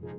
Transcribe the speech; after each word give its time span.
Good 0.00 0.14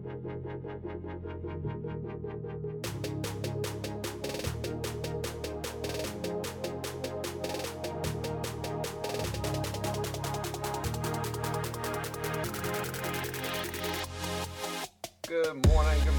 morning, 15.68 16.04
good 16.04 16.18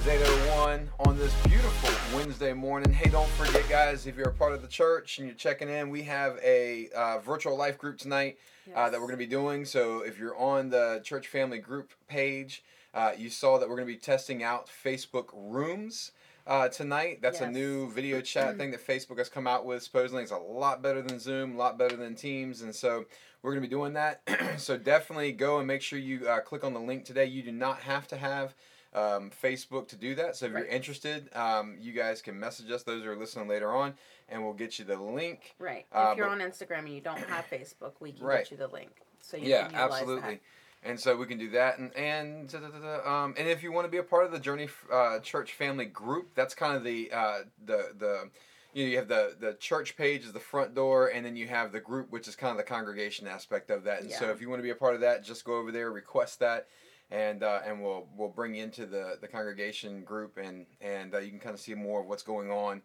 is 0.00 0.06
8.01 0.06 0.86
on 1.00 1.18
this 1.18 1.34
beautiful 1.42 1.90
Wednesday 2.16 2.54
morning. 2.54 2.90
Hey, 2.90 3.10
don't 3.10 3.28
forget, 3.32 3.68
guys, 3.68 4.06
if 4.06 4.16
you're 4.16 4.30
a 4.30 4.32
part 4.32 4.54
of 4.54 4.62
the 4.62 4.68
church 4.68 5.18
and 5.18 5.26
you're 5.26 5.36
checking 5.36 5.68
in, 5.68 5.90
we 5.90 6.02
have 6.04 6.38
a 6.42 6.88
uh, 6.96 7.18
virtual 7.18 7.54
life 7.54 7.76
group 7.76 7.98
tonight 7.98 8.38
uh, 8.74 8.88
that 8.88 8.98
we're 8.98 9.08
going 9.08 9.18
to 9.18 9.24
be 9.24 9.26
doing. 9.26 9.66
So 9.66 10.00
if 10.00 10.18
you're 10.18 10.38
on 10.38 10.70
the 10.70 11.02
church 11.04 11.28
family 11.28 11.58
group 11.58 11.92
page, 12.08 12.64
uh, 12.94 13.12
you 13.18 13.28
saw 13.28 13.58
that 13.58 13.68
we're 13.68 13.76
going 13.76 13.88
to 13.88 13.92
be 13.92 13.98
testing 13.98 14.42
out 14.42 14.68
Facebook 14.68 15.26
Rooms. 15.34 16.12
Uh, 16.46 16.68
tonight, 16.68 17.18
that's 17.20 17.42
a 17.42 17.50
new 17.50 17.90
video 17.90 18.22
chat 18.22 18.56
thing 18.56 18.70
that 18.70 18.86
Facebook 18.86 19.18
has 19.18 19.28
come 19.28 19.46
out 19.46 19.66
with. 19.66 19.82
Supposedly, 19.82 20.22
it's 20.22 20.32
a 20.32 20.38
lot 20.38 20.80
better 20.80 21.02
than 21.02 21.18
Zoom, 21.18 21.56
a 21.56 21.58
lot 21.58 21.76
better 21.76 21.96
than 21.96 22.14
Teams, 22.14 22.62
and 22.62 22.74
so 22.74 23.04
we're 23.42 23.52
going 23.52 23.62
to 23.62 23.68
be 23.68 23.74
doing 23.74 23.92
that. 23.92 24.22
so 24.56 24.78
definitely 24.78 25.32
go 25.32 25.58
and 25.58 25.66
make 25.66 25.82
sure 25.82 25.98
you 25.98 26.26
uh, 26.26 26.40
click 26.40 26.64
on 26.64 26.72
the 26.72 26.80
link 26.80 27.04
today. 27.04 27.26
You 27.26 27.42
do 27.42 27.52
not 27.52 27.80
have 27.80 28.08
to 28.08 28.16
have 28.16 28.54
um, 28.94 29.30
Facebook 29.42 29.88
to 29.88 29.96
do 29.96 30.14
that. 30.16 30.36
So 30.36 30.46
if 30.46 30.52
you're 30.52 30.64
interested, 30.64 31.34
um, 31.34 31.76
you 31.80 31.92
guys 31.92 32.20
can 32.22 32.38
message 32.38 32.70
us. 32.70 32.82
Those 32.82 33.04
who 33.04 33.10
are 33.10 33.16
listening 33.16 33.48
later 33.48 33.72
on, 33.72 33.94
and 34.28 34.42
we'll 34.42 34.52
get 34.52 34.78
you 34.78 34.84
the 34.84 34.96
link. 34.96 35.54
Right. 35.58 35.86
Uh, 35.92 36.10
if 36.12 36.18
you're 36.18 36.26
but- 36.26 36.40
on 36.40 36.50
Instagram 36.50 36.80
and 36.80 36.94
you 36.94 37.00
don't 37.00 37.18
have 37.18 37.46
Facebook, 37.46 37.92
we 38.00 38.12
can 38.12 38.24
Right. 38.26 38.38
get 38.38 38.50
you 38.50 38.56
the 38.56 38.68
link. 38.68 38.90
So 39.20 39.36
you 39.36 39.48
yeah, 39.50 39.68
absolutely. 39.72 40.34
That. 40.34 40.40
And 40.82 40.98
so 40.98 41.14
we 41.14 41.26
can 41.26 41.36
do 41.36 41.50
that, 41.50 41.78
and 41.78 41.94
and 41.94 42.48
da, 42.48 42.58
da, 42.58 42.68
da, 42.68 43.24
um, 43.24 43.34
and 43.36 43.46
if 43.46 43.62
you 43.62 43.70
want 43.70 43.84
to 43.84 43.90
be 43.90 43.98
a 43.98 44.02
part 44.02 44.24
of 44.24 44.32
the 44.32 44.38
Journey 44.38 44.66
uh, 44.90 45.18
Church 45.18 45.52
Family 45.52 45.84
group, 45.84 46.34
that's 46.34 46.54
kind 46.54 46.74
of 46.74 46.84
the 46.84 47.12
uh, 47.12 47.40
the 47.66 47.92
the 47.98 48.30
you 48.72 48.84
know 48.84 48.90
you 48.90 48.96
have 48.96 49.08
the 49.08 49.36
the 49.38 49.52
church 49.60 49.94
page 49.94 50.24
is 50.24 50.32
the 50.32 50.40
front 50.40 50.74
door, 50.74 51.08
and 51.08 51.24
then 51.26 51.36
you 51.36 51.48
have 51.48 51.72
the 51.72 51.80
group, 51.80 52.10
which 52.10 52.26
is 52.26 52.34
kind 52.34 52.50
of 52.52 52.56
the 52.56 52.62
congregation 52.62 53.26
aspect 53.26 53.68
of 53.68 53.84
that. 53.84 54.00
And 54.00 54.10
so 54.10 54.30
if 54.30 54.40
you 54.40 54.48
want 54.48 54.60
to 54.60 54.62
be 54.62 54.70
a 54.70 54.74
part 54.74 54.94
of 54.94 55.02
that, 55.02 55.22
just 55.22 55.44
go 55.44 55.58
over 55.58 55.70
there, 55.70 55.90
request 55.92 56.38
that, 56.40 56.66
and 57.10 57.42
uh, 57.42 57.60
and 57.66 57.82
we'll 57.82 58.06
we'll 58.16 58.28
bring 58.28 58.54
you 58.54 58.62
into 58.62 58.86
the 58.86 59.18
the 59.20 59.28
congregation 59.28 60.02
group, 60.04 60.36
and 60.38 60.66
and 60.80 61.14
uh, 61.14 61.18
you 61.18 61.30
can 61.30 61.38
kind 61.40 61.54
of 61.54 61.60
see 61.60 61.74
more 61.74 62.00
of 62.00 62.06
what's 62.06 62.22
going 62.22 62.50
on. 62.50 62.82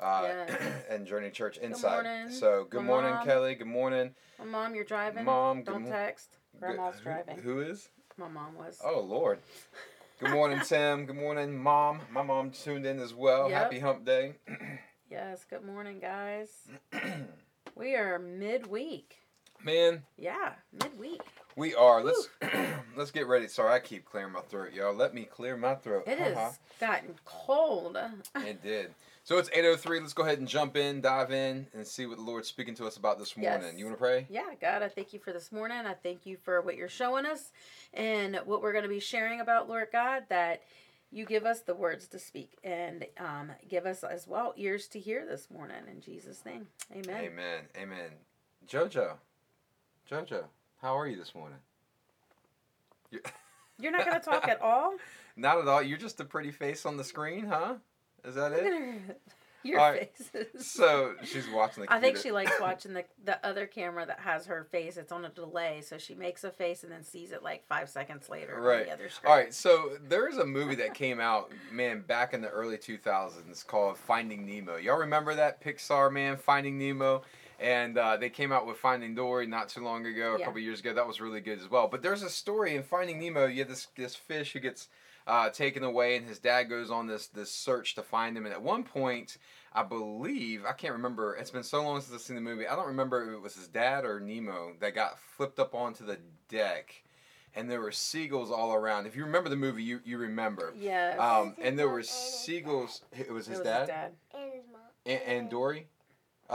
Uh, 0.00 0.22
Yes. 0.24 0.60
and 0.90 1.06
Journey 1.06 1.30
Church 1.30 1.56
inside. 1.58 2.02
morning. 2.04 2.28
So 2.30 2.66
good 2.68 2.80
My 2.80 2.86
morning, 2.86 3.10
mom. 3.12 3.24
Kelly. 3.26 3.54
Good 3.54 3.68
morning, 3.68 4.10
My 4.40 4.44
mom, 4.44 4.74
you're 4.74 4.84
driving. 4.84 5.24
Mom, 5.24 5.62
Don't 5.62 5.84
mo- 5.84 5.90
text. 5.90 6.36
Grandma's 6.58 6.96
Who- 6.96 7.02
driving. 7.04 7.38
Who 7.38 7.60
is? 7.60 7.88
My 8.16 8.26
mom 8.28 8.56
was. 8.56 8.80
Oh 8.84 9.00
Lord. 9.00 9.38
Good 10.20 10.30
morning, 10.30 10.60
Tim. 10.64 11.06
Good 11.06 11.16
morning, 11.16 11.56
Mom. 11.56 12.00
My 12.12 12.22
mom 12.22 12.50
tuned 12.50 12.86
in 12.86 12.98
as 13.00 13.14
well. 13.14 13.48
Yep. 13.50 13.62
Happy 13.62 13.78
Hump 13.80 14.04
Day. 14.04 14.34
Yes. 15.10 15.44
Good 15.48 15.64
morning, 15.64 16.00
guys. 16.00 16.48
we 17.76 17.94
are 17.94 18.18
midweek. 18.18 19.18
Man, 19.62 20.02
Yeah, 20.16 20.54
midweek. 20.72 21.20
We 21.56 21.74
are. 21.74 22.02
Let's 22.02 22.28
let's 22.96 23.10
get 23.10 23.26
ready. 23.26 23.48
Sorry, 23.48 23.72
I 23.72 23.80
keep 23.80 24.04
clearing 24.04 24.32
my 24.32 24.40
throat, 24.40 24.72
y'all. 24.72 24.94
Let 24.94 25.14
me 25.14 25.24
clear 25.24 25.56
my 25.56 25.74
throat. 25.74 26.04
It 26.06 26.18
has 26.18 26.58
gotten 26.80 27.14
cold. 27.24 27.96
It 28.36 28.62
did. 28.62 28.94
So 29.22 29.38
it's 29.38 29.48
8:03. 29.50 30.00
Let's 30.00 30.12
go 30.12 30.22
ahead 30.22 30.38
and 30.38 30.46
jump 30.46 30.76
in, 30.76 31.00
dive 31.00 31.32
in, 31.32 31.66
and 31.72 31.86
see 31.86 32.06
what 32.06 32.18
the 32.18 32.22
Lord's 32.22 32.48
speaking 32.48 32.74
to 32.74 32.86
us 32.86 32.96
about 32.96 33.18
this 33.18 33.36
morning. 33.36 33.62
Yes. 33.62 33.78
You 33.78 33.86
want 33.86 33.96
to 33.96 34.00
pray? 34.00 34.26
Yeah, 34.28 34.50
God, 34.60 34.82
I 34.82 34.88
thank 34.88 35.12
you 35.12 35.18
for 35.18 35.32
this 35.32 35.50
morning. 35.50 35.78
I 35.86 35.94
thank 35.94 36.26
you 36.26 36.36
for 36.42 36.60
what 36.60 36.76
you're 36.76 36.88
showing 36.88 37.24
us 37.24 37.50
and 37.94 38.38
what 38.44 38.60
we're 38.60 38.72
going 38.72 38.82
to 38.82 38.88
be 38.88 39.00
sharing 39.00 39.40
about, 39.40 39.68
Lord 39.68 39.88
God, 39.92 40.24
that 40.28 40.62
you 41.10 41.24
give 41.24 41.46
us 41.46 41.60
the 41.60 41.74
words 41.74 42.08
to 42.08 42.18
speak 42.18 42.58
and 42.64 43.06
um, 43.18 43.52
give 43.68 43.86
us 43.86 44.02
as 44.02 44.26
well 44.26 44.52
ears 44.56 44.88
to 44.88 44.98
hear 44.98 45.24
this 45.24 45.48
morning. 45.50 45.76
In 45.90 46.00
Jesus' 46.00 46.44
name, 46.44 46.66
amen. 46.92 47.24
Amen. 47.24 47.60
Amen. 47.80 48.10
Jojo, 48.68 49.12
Jojo, 50.10 50.44
how 50.84 50.98
are 50.98 51.06
you 51.06 51.16
this 51.16 51.34
morning? 51.34 51.56
You- 53.10 53.20
You're 53.80 53.90
not 53.90 54.04
going 54.04 54.20
to 54.20 54.24
talk 54.24 54.46
at 54.46 54.60
all? 54.60 54.94
Not 55.36 55.58
at 55.58 55.66
all. 55.66 55.82
You're 55.82 55.98
just 55.98 56.20
a 56.20 56.24
pretty 56.24 56.52
face 56.52 56.86
on 56.86 56.96
the 56.96 57.02
screen, 57.02 57.46
huh? 57.46 57.74
Is 58.24 58.36
that 58.36 58.52
it? 58.52 59.18
Your 59.64 59.80
All 59.80 59.90
right. 59.90 60.12
faces. 60.16 60.64
So 60.70 61.14
she's 61.24 61.48
watching 61.48 61.84
the. 61.84 61.92
I 61.92 61.98
think 61.98 62.18
she 62.18 62.30
likes 62.30 62.52
watching 62.60 62.92
the 62.92 63.04
the 63.24 63.44
other 63.44 63.66
camera 63.66 64.04
that 64.04 64.20
has 64.20 64.44
her 64.46 64.62
face. 64.70 64.96
It's 64.98 65.10
on 65.10 65.24
a 65.24 65.30
delay, 65.30 65.80
so 65.82 65.96
she 65.96 66.14
makes 66.14 66.44
a 66.44 66.50
face 66.50 66.82
and 66.84 66.92
then 66.92 67.02
sees 67.02 67.32
it 67.32 67.42
like 67.42 67.66
five 67.66 67.88
seconds 67.88 68.28
later 68.28 68.56
on 68.58 68.62
Right. 68.62 68.86
the 68.86 68.92
other 68.92 69.08
screen. 69.08 69.30
All 69.32 69.36
right, 69.38 69.52
so 69.54 69.96
there's 70.06 70.36
a 70.36 70.44
movie 70.44 70.74
that 70.76 70.92
came 70.92 71.18
out, 71.18 71.50
man, 71.72 72.02
back 72.02 72.34
in 72.34 72.42
the 72.42 72.50
early 72.50 72.76
2000s 72.76 73.66
called 73.66 73.96
Finding 73.96 74.44
Nemo. 74.46 74.76
Y'all 74.76 74.98
remember 74.98 75.34
that 75.34 75.64
Pixar, 75.64 76.12
man, 76.12 76.36
Finding 76.36 76.78
Nemo? 76.78 77.22
And 77.64 77.96
uh, 77.96 78.18
they 78.18 78.28
came 78.28 78.52
out 78.52 78.66
with 78.66 78.76
Finding 78.76 79.14
Dory 79.14 79.46
not 79.46 79.70
too 79.70 79.82
long 79.82 80.04
ago, 80.04 80.34
a 80.34 80.38
Yeah. 80.38 80.44
couple 80.44 80.60
years 80.60 80.80
ago. 80.80 80.92
That 80.92 81.06
was 81.06 81.18
really 81.18 81.40
good 81.40 81.58
as 81.58 81.70
well. 81.70 81.88
But 81.88 82.02
there's 82.02 82.22
a 82.22 82.28
story 82.28 82.76
in 82.76 82.82
Finding 82.82 83.18
Nemo. 83.18 83.46
You 83.46 83.60
have 83.60 83.68
this 83.68 83.86
this 83.96 84.14
fish 84.14 84.52
who 84.52 84.60
gets 84.60 84.88
uh, 85.26 85.48
taken 85.48 85.82
away, 85.82 86.16
and 86.16 86.26
his 86.28 86.38
dad 86.38 86.64
goes 86.64 86.90
on 86.90 87.06
this 87.06 87.26
this 87.28 87.50
search 87.50 87.94
to 87.94 88.02
find 88.02 88.36
him. 88.36 88.44
And 88.44 88.52
at 88.54 88.60
one 88.60 88.84
point, 88.84 89.38
I 89.72 89.82
believe 89.82 90.66
I 90.66 90.72
can't 90.72 90.92
remember. 90.92 91.34
It's 91.36 91.50
been 91.50 91.62
so 91.62 91.82
long 91.82 92.02
since 92.02 92.14
I've 92.14 92.20
seen 92.20 92.36
the 92.36 92.42
movie. 92.42 92.66
I 92.66 92.76
don't 92.76 92.88
remember 92.88 93.22
if 93.22 93.32
it 93.34 93.40
was 93.40 93.54
his 93.54 93.68
dad 93.68 94.04
or 94.04 94.20
Nemo 94.20 94.74
that 94.80 94.94
got 94.94 95.18
flipped 95.18 95.58
up 95.58 95.74
onto 95.74 96.04
the 96.04 96.18
deck 96.50 97.02
and 97.56 97.70
there 97.70 97.80
were 97.80 97.92
seagulls 97.92 98.50
all 98.50 98.74
around. 98.74 99.06
If 99.06 99.16
you 99.16 99.24
remember 99.24 99.48
the 99.48 99.56
movie, 99.56 99.82
you, 99.84 100.00
you 100.04 100.18
remember. 100.18 100.74
Yeah. 100.76 101.14
Um, 101.18 101.54
and 101.62 101.78
there 101.78 101.88
were 101.88 102.02
seagulls. 102.02 103.00
It 103.12 103.30
was 103.32 103.46
it 103.46 103.52
his 103.52 103.58
was 103.60 103.66
dad? 103.66 103.80
his 103.80 103.88
dad. 103.88 104.12
and 104.34 104.52
his 104.52 104.64
mom. 104.70 104.80
And, 105.06 105.22
and 105.22 105.50
Dory. 105.50 105.86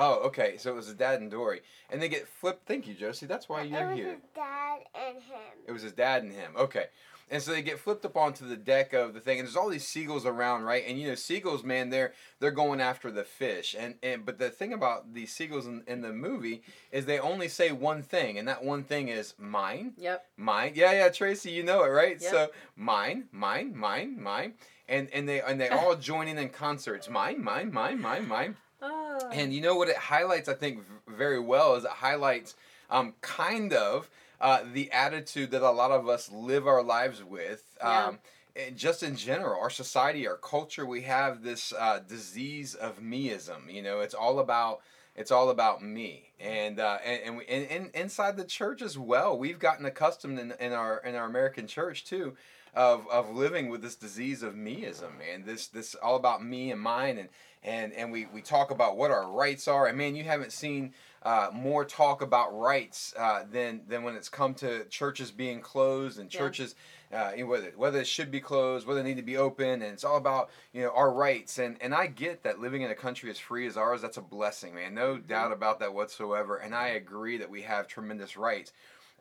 Oh, 0.01 0.19
okay. 0.27 0.55
So 0.57 0.71
it 0.71 0.75
was 0.75 0.85
his 0.85 0.95
dad 0.95 1.19
and 1.19 1.29
Dory, 1.29 1.61
and 1.89 2.01
they 2.01 2.07
get 2.07 2.27
flipped. 2.27 2.65
Thank 2.65 2.87
you, 2.87 2.93
Josie. 2.93 3.25
That's 3.25 3.49
why 3.49 3.63
it 3.63 3.69
you're 3.69 3.79
here. 3.79 3.87
It 3.91 3.91
was 3.91 3.97
here. 3.99 4.11
his 4.13 4.21
dad 4.33 4.79
and 4.95 5.15
him. 5.15 5.41
It 5.67 5.71
was 5.73 5.81
his 5.81 5.91
dad 5.91 6.23
and 6.23 6.31
him. 6.31 6.53
Okay. 6.57 6.85
And 7.31 7.43
so 7.43 7.51
they 7.51 7.61
get 7.61 7.77
flipped 7.77 8.05
up 8.05 8.17
onto 8.17 8.47
the 8.47 8.55
deck 8.57 8.93
of 8.93 9.13
the 9.13 9.19
thing, 9.19 9.37
and 9.37 9.47
there's 9.47 9.55
all 9.55 9.69
these 9.69 9.85
seagulls 9.87 10.25
around, 10.25 10.63
right? 10.63 10.83
And 10.87 10.97
you 10.99 11.07
know, 11.09 11.15
seagulls, 11.15 11.63
man, 11.63 11.89
they're 11.91 12.13
they're 12.39 12.49
going 12.49 12.81
after 12.81 13.11
the 13.11 13.23
fish. 13.23 13.75
And 13.77 13.95
and 14.01 14.25
but 14.25 14.39
the 14.39 14.49
thing 14.49 14.73
about 14.73 15.13
these 15.13 15.31
seagulls 15.31 15.67
in, 15.67 15.83
in 15.85 16.01
the 16.01 16.11
movie 16.11 16.63
is 16.91 17.05
they 17.05 17.19
only 17.19 17.47
say 17.47 17.71
one 17.71 18.01
thing, 18.01 18.39
and 18.39 18.47
that 18.47 18.63
one 18.63 18.83
thing 18.83 19.09
is 19.09 19.35
mine, 19.37 19.93
Yep. 19.97 20.25
mine. 20.37 20.71
Yeah, 20.75 20.93
yeah, 20.93 21.09
Tracy, 21.09 21.51
you 21.51 21.61
know 21.61 21.83
it, 21.83 21.89
right? 21.89 22.19
Yep. 22.19 22.31
So 22.31 22.47
mine, 22.75 23.25
mine, 23.31 23.75
mine, 23.75 24.19
mine, 24.19 24.53
and 24.87 25.07
and 25.13 25.29
they 25.29 25.39
and 25.41 25.61
they 25.61 25.69
all 25.79 25.95
join 25.95 26.27
in 26.27 26.39
in 26.39 26.49
concerts. 26.49 27.09
Mine, 27.09 27.43
mine, 27.43 27.71
mine, 27.71 28.01
mine, 28.01 28.27
mine. 28.27 28.55
Oh. 28.81 29.29
And 29.31 29.53
you 29.53 29.61
know 29.61 29.75
what 29.75 29.89
it 29.89 29.97
highlights, 29.97 30.49
I 30.49 30.53
think, 30.53 30.83
very 31.07 31.39
well 31.39 31.75
is 31.75 31.83
it 31.83 31.91
highlights 31.91 32.55
um, 32.89 33.13
kind 33.21 33.73
of 33.73 34.09
uh, 34.41 34.61
the 34.73 34.91
attitude 34.91 35.51
that 35.51 35.61
a 35.61 35.71
lot 35.71 35.91
of 35.91 36.07
us 36.07 36.31
live 36.31 36.67
our 36.67 36.83
lives 36.83 37.23
with. 37.23 37.63
Yeah. 37.79 38.07
Um, 38.07 38.19
and 38.55 38.77
just 38.77 39.03
in 39.03 39.15
general, 39.15 39.59
our 39.61 39.69
society, 39.69 40.27
our 40.27 40.35
culture, 40.37 40.85
we 40.85 41.01
have 41.01 41.43
this 41.43 41.73
uh, 41.77 41.99
disease 42.07 42.75
of 42.75 42.99
meism. 42.99 43.71
You 43.71 43.81
know, 43.81 43.99
it's 43.99 44.13
all 44.13 44.39
about 44.39 44.81
it's 45.15 45.31
all 45.31 45.49
about 45.49 45.83
me, 45.83 46.31
and 46.39 46.79
uh, 46.79 46.97
and 47.05 47.21
and, 47.25 47.37
we, 47.37 47.45
and, 47.47 47.67
and 47.69 47.91
inside 47.93 48.37
the 48.37 48.45
church 48.45 48.81
as 48.81 48.97
well, 48.97 49.37
we've 49.37 49.59
gotten 49.59 49.85
accustomed 49.85 50.39
in, 50.39 50.53
in 50.59 50.73
our 50.73 50.97
in 50.99 51.15
our 51.15 51.25
American 51.25 51.67
church 51.67 52.05
too, 52.05 52.35
of, 52.73 53.07
of 53.09 53.35
living 53.35 53.69
with 53.69 53.81
this 53.81 53.95
disease 53.95 54.43
of 54.43 54.55
meism, 54.55 55.11
and 55.33 55.45
this 55.45 55.67
this 55.67 55.95
all 55.95 56.15
about 56.15 56.43
me 56.43 56.71
and 56.71 56.81
mine, 56.81 57.17
and 57.17 57.29
and 57.63 57.93
and 57.93 58.11
we, 58.11 58.25
we 58.27 58.41
talk 58.41 58.71
about 58.71 58.97
what 58.97 59.11
our 59.11 59.29
rights 59.29 59.67
are, 59.67 59.87
and 59.87 59.97
man, 59.97 60.15
you 60.15 60.23
haven't 60.23 60.53
seen 60.53 60.93
uh, 61.23 61.49
more 61.53 61.83
talk 61.83 62.21
about 62.21 62.57
rights 62.57 63.13
uh, 63.17 63.43
than 63.51 63.81
than 63.87 64.03
when 64.03 64.15
it's 64.15 64.29
come 64.29 64.53
to 64.55 64.85
churches 64.85 65.31
being 65.31 65.61
closed 65.61 66.19
and 66.19 66.33
Yeah. 66.33 66.39
churches 66.39 66.75
uh, 67.11 67.31
whether 67.31 67.71
whether 67.75 67.99
it 67.99 68.07
should 68.07 68.31
be 68.31 68.39
closed, 68.39 68.85
whether 68.85 69.01
they 69.01 69.09
need 69.09 69.17
to 69.17 69.23
be 69.23 69.37
open, 69.37 69.81
and 69.81 69.83
it's 69.83 70.03
all 70.03 70.17
about 70.17 70.49
you 70.73 70.83
know 70.83 70.91
our 70.91 71.11
rights. 71.11 71.57
And 71.57 71.77
and 71.81 71.93
I 71.93 72.07
get 72.07 72.43
that 72.43 72.59
living 72.59 72.81
in 72.83 72.91
a 72.91 72.95
country 72.95 73.29
as 73.29 73.39
free 73.39 73.65
as 73.67 73.77
ours, 73.77 74.01
that's 74.01 74.17
a 74.17 74.21
blessing, 74.21 74.75
man. 74.75 74.93
No 74.93 75.17
doubt 75.17 75.51
about 75.51 75.79
that 75.79 75.93
whatsoever. 75.93 76.57
And 76.57 76.73
I 76.75 76.89
agree 76.89 77.37
that 77.37 77.49
we 77.49 77.63
have 77.63 77.87
tremendous 77.87 78.37
rights. 78.37 78.71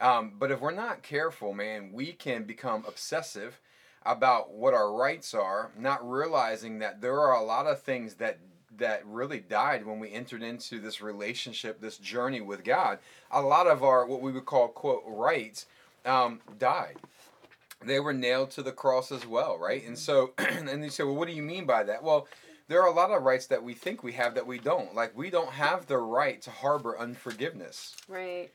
Um, 0.00 0.34
but 0.38 0.52
if 0.52 0.60
we're 0.60 0.70
not 0.70 1.02
careful, 1.02 1.52
man, 1.52 1.90
we 1.92 2.12
can 2.12 2.44
become 2.44 2.84
obsessive 2.86 3.58
about 4.04 4.52
what 4.52 4.74
our 4.74 4.92
rights 4.92 5.34
are, 5.34 5.70
not 5.78 6.08
realizing 6.08 6.78
that 6.78 7.00
there 7.00 7.20
are 7.20 7.34
a 7.34 7.44
lot 7.44 7.66
of 7.66 7.82
things 7.82 8.14
that 8.14 8.38
that 8.78 9.04
really 9.06 9.40
died 9.40 9.84
when 9.84 9.98
we 9.98 10.12
entered 10.12 10.42
into 10.42 10.80
this 10.80 11.00
relationship, 11.00 11.80
this 11.80 11.98
journey 11.98 12.40
with 12.40 12.62
God. 12.62 12.98
A 13.30 13.42
lot 13.42 13.66
of 13.66 13.82
our 13.82 14.06
what 14.06 14.22
we 14.22 14.32
would 14.32 14.46
call 14.46 14.68
quote 14.68 15.02
rights 15.06 15.66
um, 16.04 16.40
died. 16.58 16.96
They 17.84 18.00
were 18.00 18.12
nailed 18.12 18.50
to 18.52 18.62
the 18.62 18.72
cross 18.72 19.12
as 19.12 19.26
well, 19.26 19.56
right? 19.58 19.86
And 19.86 19.96
so, 19.96 20.32
and 20.38 20.82
you 20.82 20.90
say, 20.90 21.04
well, 21.04 21.14
what 21.14 21.28
do 21.28 21.34
you 21.34 21.42
mean 21.42 21.64
by 21.64 21.84
that? 21.84 22.02
Well, 22.02 22.26
there 22.68 22.82
are 22.82 22.88
a 22.88 22.94
lot 22.94 23.10
of 23.10 23.22
rights 23.22 23.46
that 23.46 23.62
we 23.62 23.74
think 23.74 24.02
we 24.02 24.12
have 24.12 24.34
that 24.34 24.46
we 24.46 24.58
don't. 24.58 24.94
Like 24.94 25.16
we 25.16 25.30
don't 25.30 25.52
have 25.52 25.86
the 25.86 25.98
right 25.98 26.40
to 26.42 26.50
harbor 26.50 26.98
unforgiveness. 26.98 27.96
Right. 28.08 28.50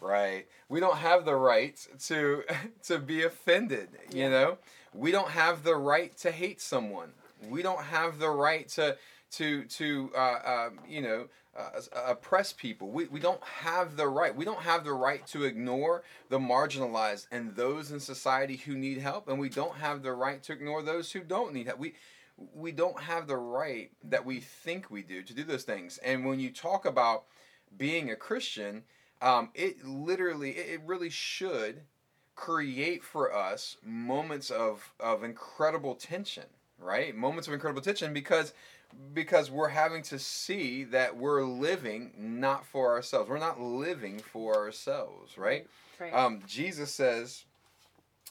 right? 0.00 0.46
We 0.68 0.80
don't 0.80 0.98
have 0.98 1.24
the 1.24 1.36
right 1.36 1.78
to 2.06 2.42
to 2.84 2.98
be 2.98 3.22
offended, 3.22 3.88
you 4.12 4.28
know? 4.30 4.58
We 4.94 5.10
don't 5.10 5.30
have 5.30 5.62
the 5.62 5.76
right 5.76 6.16
to 6.18 6.30
hate 6.30 6.60
someone. 6.60 7.12
We 7.48 7.62
don't 7.62 7.82
have 7.82 8.18
the 8.18 8.30
right 8.30 8.68
to 8.70 8.96
to 9.32 9.64
to 9.64 10.10
uh, 10.16 10.38
um, 10.44 10.78
you 10.86 11.00
know 11.00 11.28
uh, 11.56 11.80
oppress 12.06 12.52
people. 12.52 12.90
We, 12.90 13.06
we 13.06 13.20
don't 13.20 13.42
have 13.42 13.96
the 13.96 14.08
right. 14.08 14.34
We 14.34 14.44
don't 14.44 14.60
have 14.62 14.84
the 14.84 14.92
right 14.92 15.26
to 15.28 15.44
ignore 15.44 16.02
the 16.28 16.38
marginalized 16.38 17.26
and 17.30 17.54
those 17.56 17.90
in 17.90 18.00
society 18.00 18.56
who 18.56 18.74
need 18.74 18.98
help, 18.98 19.28
and 19.28 19.38
we 19.38 19.48
don't 19.48 19.76
have 19.76 20.02
the 20.02 20.12
right 20.12 20.42
to 20.44 20.52
ignore 20.52 20.82
those 20.82 21.12
who 21.12 21.20
don't 21.20 21.52
need 21.52 21.66
help. 21.66 21.78
We 21.78 21.94
we 22.54 22.72
don't 22.72 23.00
have 23.00 23.26
the 23.26 23.36
right 23.36 23.90
that 24.04 24.24
we 24.24 24.40
think 24.40 24.90
we 24.90 25.02
do 25.02 25.22
to 25.22 25.34
do 25.34 25.44
those 25.44 25.64
things. 25.64 25.98
And 25.98 26.24
when 26.24 26.40
you 26.40 26.50
talk 26.50 26.84
about 26.84 27.24
being 27.76 28.10
a 28.10 28.16
Christian, 28.16 28.84
um, 29.20 29.50
it 29.54 29.84
literally, 29.84 30.50
it, 30.50 30.68
it 30.68 30.80
really 30.84 31.10
should 31.10 31.82
create 32.34 33.04
for 33.04 33.34
us 33.34 33.76
moments 33.84 34.50
of 34.50 34.92
of 35.00 35.24
incredible 35.24 35.94
tension, 35.94 36.44
right? 36.78 37.14
Moments 37.14 37.48
of 37.48 37.54
incredible 37.54 37.82
tension 37.82 38.12
because 38.12 38.52
because 39.14 39.50
we're 39.50 39.68
having 39.68 40.02
to 40.02 40.18
see 40.18 40.84
that 40.84 41.16
we're 41.16 41.44
living 41.44 42.12
not 42.18 42.66
for 42.66 42.92
ourselves. 42.92 43.28
We're 43.28 43.38
not 43.38 43.60
living 43.60 44.18
for 44.18 44.54
ourselves, 44.54 45.38
right? 45.38 45.66
Right. 45.98 46.12
Um, 46.12 46.42
Jesus 46.46 46.92
says, 46.92 47.44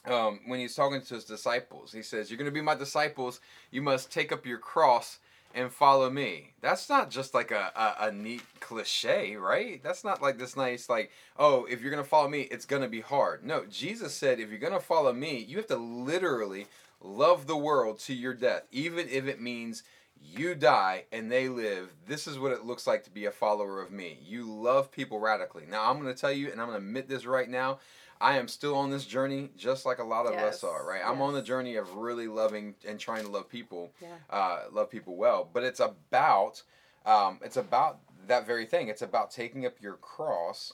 um, 0.04 0.40
when 0.46 0.60
he's 0.60 0.74
talking 0.74 1.00
to 1.00 1.14
his 1.14 1.24
disciples, 1.24 1.92
he 1.92 2.02
says, 2.02 2.30
You're 2.30 2.38
going 2.38 2.50
to 2.50 2.54
be 2.54 2.60
my 2.60 2.74
disciples. 2.74 3.40
You 3.70 3.82
must 3.82 4.12
take 4.12 4.32
up 4.32 4.46
your 4.46 4.58
cross 4.58 5.18
and 5.54 5.72
follow 5.72 6.10
me. 6.10 6.52
That's 6.60 6.88
not 6.88 7.10
just 7.10 7.34
like 7.34 7.50
a, 7.50 7.72
a, 7.74 8.08
a 8.08 8.12
neat 8.12 8.42
cliche, 8.60 9.36
right? 9.36 9.82
That's 9.82 10.04
not 10.04 10.22
like 10.22 10.38
this 10.38 10.56
nice, 10.56 10.88
like, 10.88 11.10
oh, 11.38 11.64
if 11.66 11.80
you're 11.80 11.90
going 11.90 12.02
to 12.02 12.08
follow 12.08 12.28
me, 12.28 12.42
it's 12.42 12.66
going 12.66 12.82
to 12.82 12.88
be 12.88 13.00
hard. 13.00 13.44
No, 13.44 13.64
Jesus 13.66 14.14
said, 14.14 14.40
If 14.40 14.50
you're 14.50 14.58
going 14.58 14.72
to 14.72 14.80
follow 14.80 15.12
me, 15.12 15.38
you 15.38 15.56
have 15.58 15.66
to 15.68 15.76
literally 15.76 16.66
love 17.00 17.46
the 17.46 17.56
world 17.56 17.98
to 18.00 18.14
your 18.14 18.34
death, 18.34 18.62
even 18.70 19.08
if 19.08 19.26
it 19.26 19.40
means 19.40 19.82
you 20.24 20.54
die 20.54 21.04
and 21.12 21.30
they 21.30 21.48
live. 21.48 21.94
This 22.06 22.26
is 22.26 22.38
what 22.38 22.52
it 22.52 22.64
looks 22.64 22.86
like 22.86 23.04
to 23.04 23.10
be 23.10 23.26
a 23.26 23.30
follower 23.30 23.80
of 23.82 23.90
me. 23.90 24.18
You 24.24 24.50
love 24.50 24.90
people 24.92 25.18
radically. 25.18 25.64
Now, 25.68 25.90
I'm 25.90 26.00
going 26.00 26.14
to 26.14 26.20
tell 26.20 26.32
you, 26.32 26.50
and 26.50 26.60
I'm 26.60 26.68
going 26.68 26.80
to 26.80 26.86
admit 26.86 27.08
this 27.08 27.26
right 27.26 27.48
now. 27.48 27.78
I 28.22 28.38
am 28.38 28.46
still 28.46 28.76
on 28.76 28.90
this 28.90 29.04
journey, 29.04 29.50
just 29.56 29.84
like 29.84 29.98
a 29.98 30.04
lot 30.04 30.26
of 30.26 30.34
us 30.34 30.62
are, 30.62 30.86
right? 30.86 31.02
I'm 31.04 31.20
on 31.20 31.34
the 31.34 31.42
journey 31.42 31.74
of 31.74 31.96
really 31.96 32.28
loving 32.28 32.76
and 32.86 32.98
trying 32.98 33.24
to 33.24 33.30
love 33.30 33.48
people, 33.48 33.92
Yeah. 34.00 34.16
uh, 34.30 34.60
love 34.70 34.88
people 34.90 35.16
well. 35.16 35.48
But 35.52 35.64
it's 35.64 35.80
about, 35.80 36.62
um, 37.04 37.40
it's 37.42 37.56
about 37.56 37.98
that 38.28 38.46
very 38.46 38.64
thing. 38.64 38.86
It's 38.86 39.02
about 39.02 39.32
taking 39.32 39.66
up 39.66 39.80
your 39.82 39.96
cross, 39.96 40.72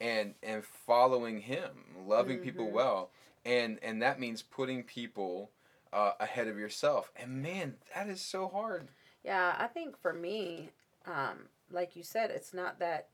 and 0.00 0.34
and 0.42 0.64
following 0.64 1.40
Him, 1.40 1.84
loving 2.06 2.38
people 2.38 2.66
Mhm. 2.66 2.72
well, 2.72 3.10
and 3.44 3.78
and 3.82 4.02
that 4.02 4.18
means 4.18 4.42
putting 4.42 4.82
people 4.82 5.50
uh, 5.92 6.12
ahead 6.20 6.48
of 6.48 6.58
yourself. 6.58 7.10
And 7.16 7.42
man, 7.42 7.78
that 7.94 8.08
is 8.08 8.20
so 8.20 8.46
hard. 8.48 8.88
Yeah, 9.24 9.56
I 9.58 9.68
think 9.68 9.96
for 9.96 10.12
me, 10.12 10.70
um, 11.06 11.48
like 11.70 11.96
you 11.96 12.02
said, 12.02 12.30
it's 12.30 12.52
not 12.52 12.78
that 12.80 13.08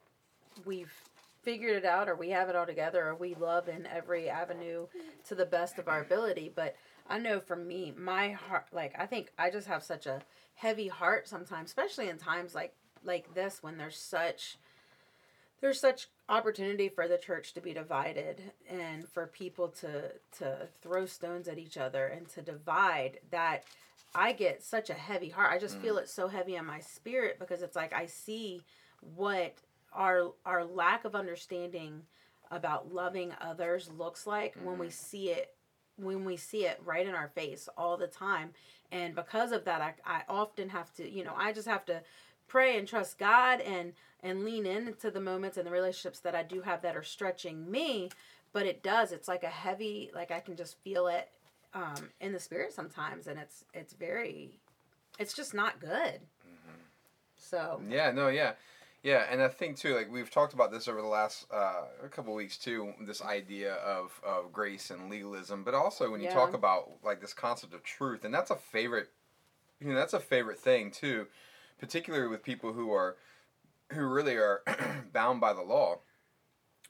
we've 0.64 0.92
figured 1.44 1.76
it 1.76 1.85
out 1.85 2.08
or 2.08 2.14
we 2.14 2.31
have 2.31 2.49
it 2.49 2.56
all 2.56 2.67
together 2.67 3.08
or 3.08 3.14
we 3.14 3.35
love 3.35 3.69
in 3.69 3.87
every 3.87 4.29
avenue 4.29 4.87
to 5.29 5.35
the 5.35 5.46
best 5.46 5.79
of 5.79 5.88
our 5.88 6.00
ability. 6.00 6.50
But 6.55 6.76
I 7.08 7.19
know 7.19 7.41
for 7.41 7.56
me, 7.56 7.93
my 7.96 8.31
heart, 8.31 8.67
like 8.73 8.94
I 8.99 9.06
think 9.06 9.31
I 9.38 9.50
just 9.50 9.69
have 9.69 9.82
such 9.82 10.06
a 10.06 10.23
heavy 10.55 10.88
heart 10.88 11.29
sometimes, 11.29 11.70
especially 11.70 12.08
in 12.08 12.19
times 12.19 12.55
like 12.55 12.75
like 13.05 13.35
this 13.35 13.62
when 13.62 13.76
there's 13.76 13.99
such 13.99 14.56
there's 15.61 15.81
such 15.81 16.08
opportunity 16.29 16.88
for 16.88 17.06
the 17.06 17.19
church 17.19 17.52
to 17.55 17.61
be 17.61 17.73
divided 17.73 18.40
and 18.69 19.08
for 19.08 19.26
people 19.26 19.69
to 19.69 20.11
to 20.38 20.69
throw 20.82 21.06
stones 21.06 21.49
at 21.49 21.58
each 21.58 21.76
other 21.76 22.06
and 22.06 22.29
to 22.29 22.43
divide 22.43 23.19
that 23.31 23.64
I 24.14 24.32
get 24.32 24.62
such 24.62 24.90
a 24.90 24.94
heavy 24.94 25.29
heart. 25.29 25.52
I 25.52 25.58
just 25.58 25.79
mm. 25.79 25.82
feel 25.82 25.99
it 25.99 26.08
so 26.08 26.29
heavy 26.29 26.56
in 26.56 26.64
my 26.64 26.81
spirit 26.81 27.38
because 27.38 27.62
it's 27.62 27.76
like 27.76 27.93
I 27.93 28.06
see 28.06 28.62
what 29.17 29.55
our 29.94 30.32
our 30.44 30.64
lack 30.64 31.05
of 31.05 31.14
understanding 31.14 32.02
about 32.50 32.93
loving 32.93 33.32
others 33.41 33.91
looks 33.96 34.26
like 34.26 34.55
when 34.62 34.79
we 34.79 34.91
see 34.91 35.31
it 35.31 35.55
when 35.96 36.25
we 36.25 36.37
see 36.37 36.67
it 36.67 36.81
right 36.85 37.06
in 37.06 37.14
our 37.14 37.29
face 37.29 37.69
all 37.79 37.96
the 37.96 38.06
time. 38.06 38.50
And 38.91 39.14
because 39.14 39.52
of 39.52 39.64
that 39.64 39.81
I, 39.81 40.19
I 40.19 40.23
often 40.29 40.69
have 40.69 40.93
to 40.94 41.08
you 41.08 41.25
know 41.25 41.35
i 41.37 41.52
just 41.52 41.69
have 41.69 41.85
to 41.87 42.02
pray 42.46 42.79
and 42.79 42.87
trust 42.87 43.19
god 43.19 43.61
and 43.61 43.93
and 44.23 44.44
lean 44.44 44.67
into 44.67 45.11
the 45.11 45.20
moments 45.20 45.56
and 45.56 45.67
the 45.67 45.70
relationships 45.70 46.20
that 46.20 46.35
i 46.35 46.43
do 46.43 46.61
have 46.62 46.82
that 46.82 46.97
are 46.97 47.02
stretching 47.02 47.70
me. 47.70 48.11
But 48.52 48.67
it 48.67 48.82
does 48.82 49.11
it's 49.11 49.26
like 49.29 49.43
a 49.43 49.49
heavy 49.49 50.11
like 50.14 50.31
i 50.31 50.40
can 50.40 50.56
just 50.56 50.79
feel 50.82 51.08
it 51.08 51.29
um, 51.73 52.11
in 52.20 52.32
the 52.32 52.38
spirit 52.38 52.73
sometimes 52.73 53.26
and 53.26 53.38
it's 53.38 53.64
it's 53.75 53.94
very 53.94 54.61
it's 55.19 55.35
just 55.35 55.55
not 55.55 55.81
good. 55.81 56.20
So 57.37 57.81
Yeah, 57.88 58.11
no, 58.11 58.29
yeah. 58.29 58.52
Yeah, 59.04 59.26
and 59.30 59.42
I 59.42 59.48
think 59.48 59.76
too, 59.76 59.94
like 59.94 60.10
we've 60.10 60.30
talked 60.30 60.54
about 60.54 60.72
this 60.72 60.88
over 60.88 61.02
the 61.02 61.06
last 61.08 61.46
uh, 61.52 61.84
a 62.02 62.08
couple 62.08 62.34
weeks 62.34 62.56
too, 62.56 62.94
this 63.02 63.22
idea 63.22 63.74
of, 63.74 64.18
of 64.24 64.52
grace 64.52 64.90
and 64.90 65.10
legalism, 65.10 65.62
but 65.62 65.74
also 65.74 66.10
when 66.10 66.22
you 66.22 66.26
Yeah. 66.26 66.32
talk 66.32 66.54
about 66.54 66.90
like 67.04 67.20
this 67.20 67.34
concept 67.34 67.74
of 67.74 67.82
truth, 67.84 68.24
and 68.24 68.34
that's 68.34 68.50
a 68.50 68.56
favorite, 68.56 69.10
you 69.80 69.88
know, 69.88 69.94
that's 69.96 70.14
a 70.14 70.20
favorite 70.20 70.58
thing 70.58 70.90
too, 70.90 71.28
particularly 71.78 72.28
with 72.28 72.42
people 72.42 72.72
who 72.72 72.92
are, 72.92 73.16
who 73.92 74.06
really 74.06 74.36
are 74.36 74.62
bound 75.12 75.40
by 75.40 75.52
the 75.54 75.62
law, 75.62 76.00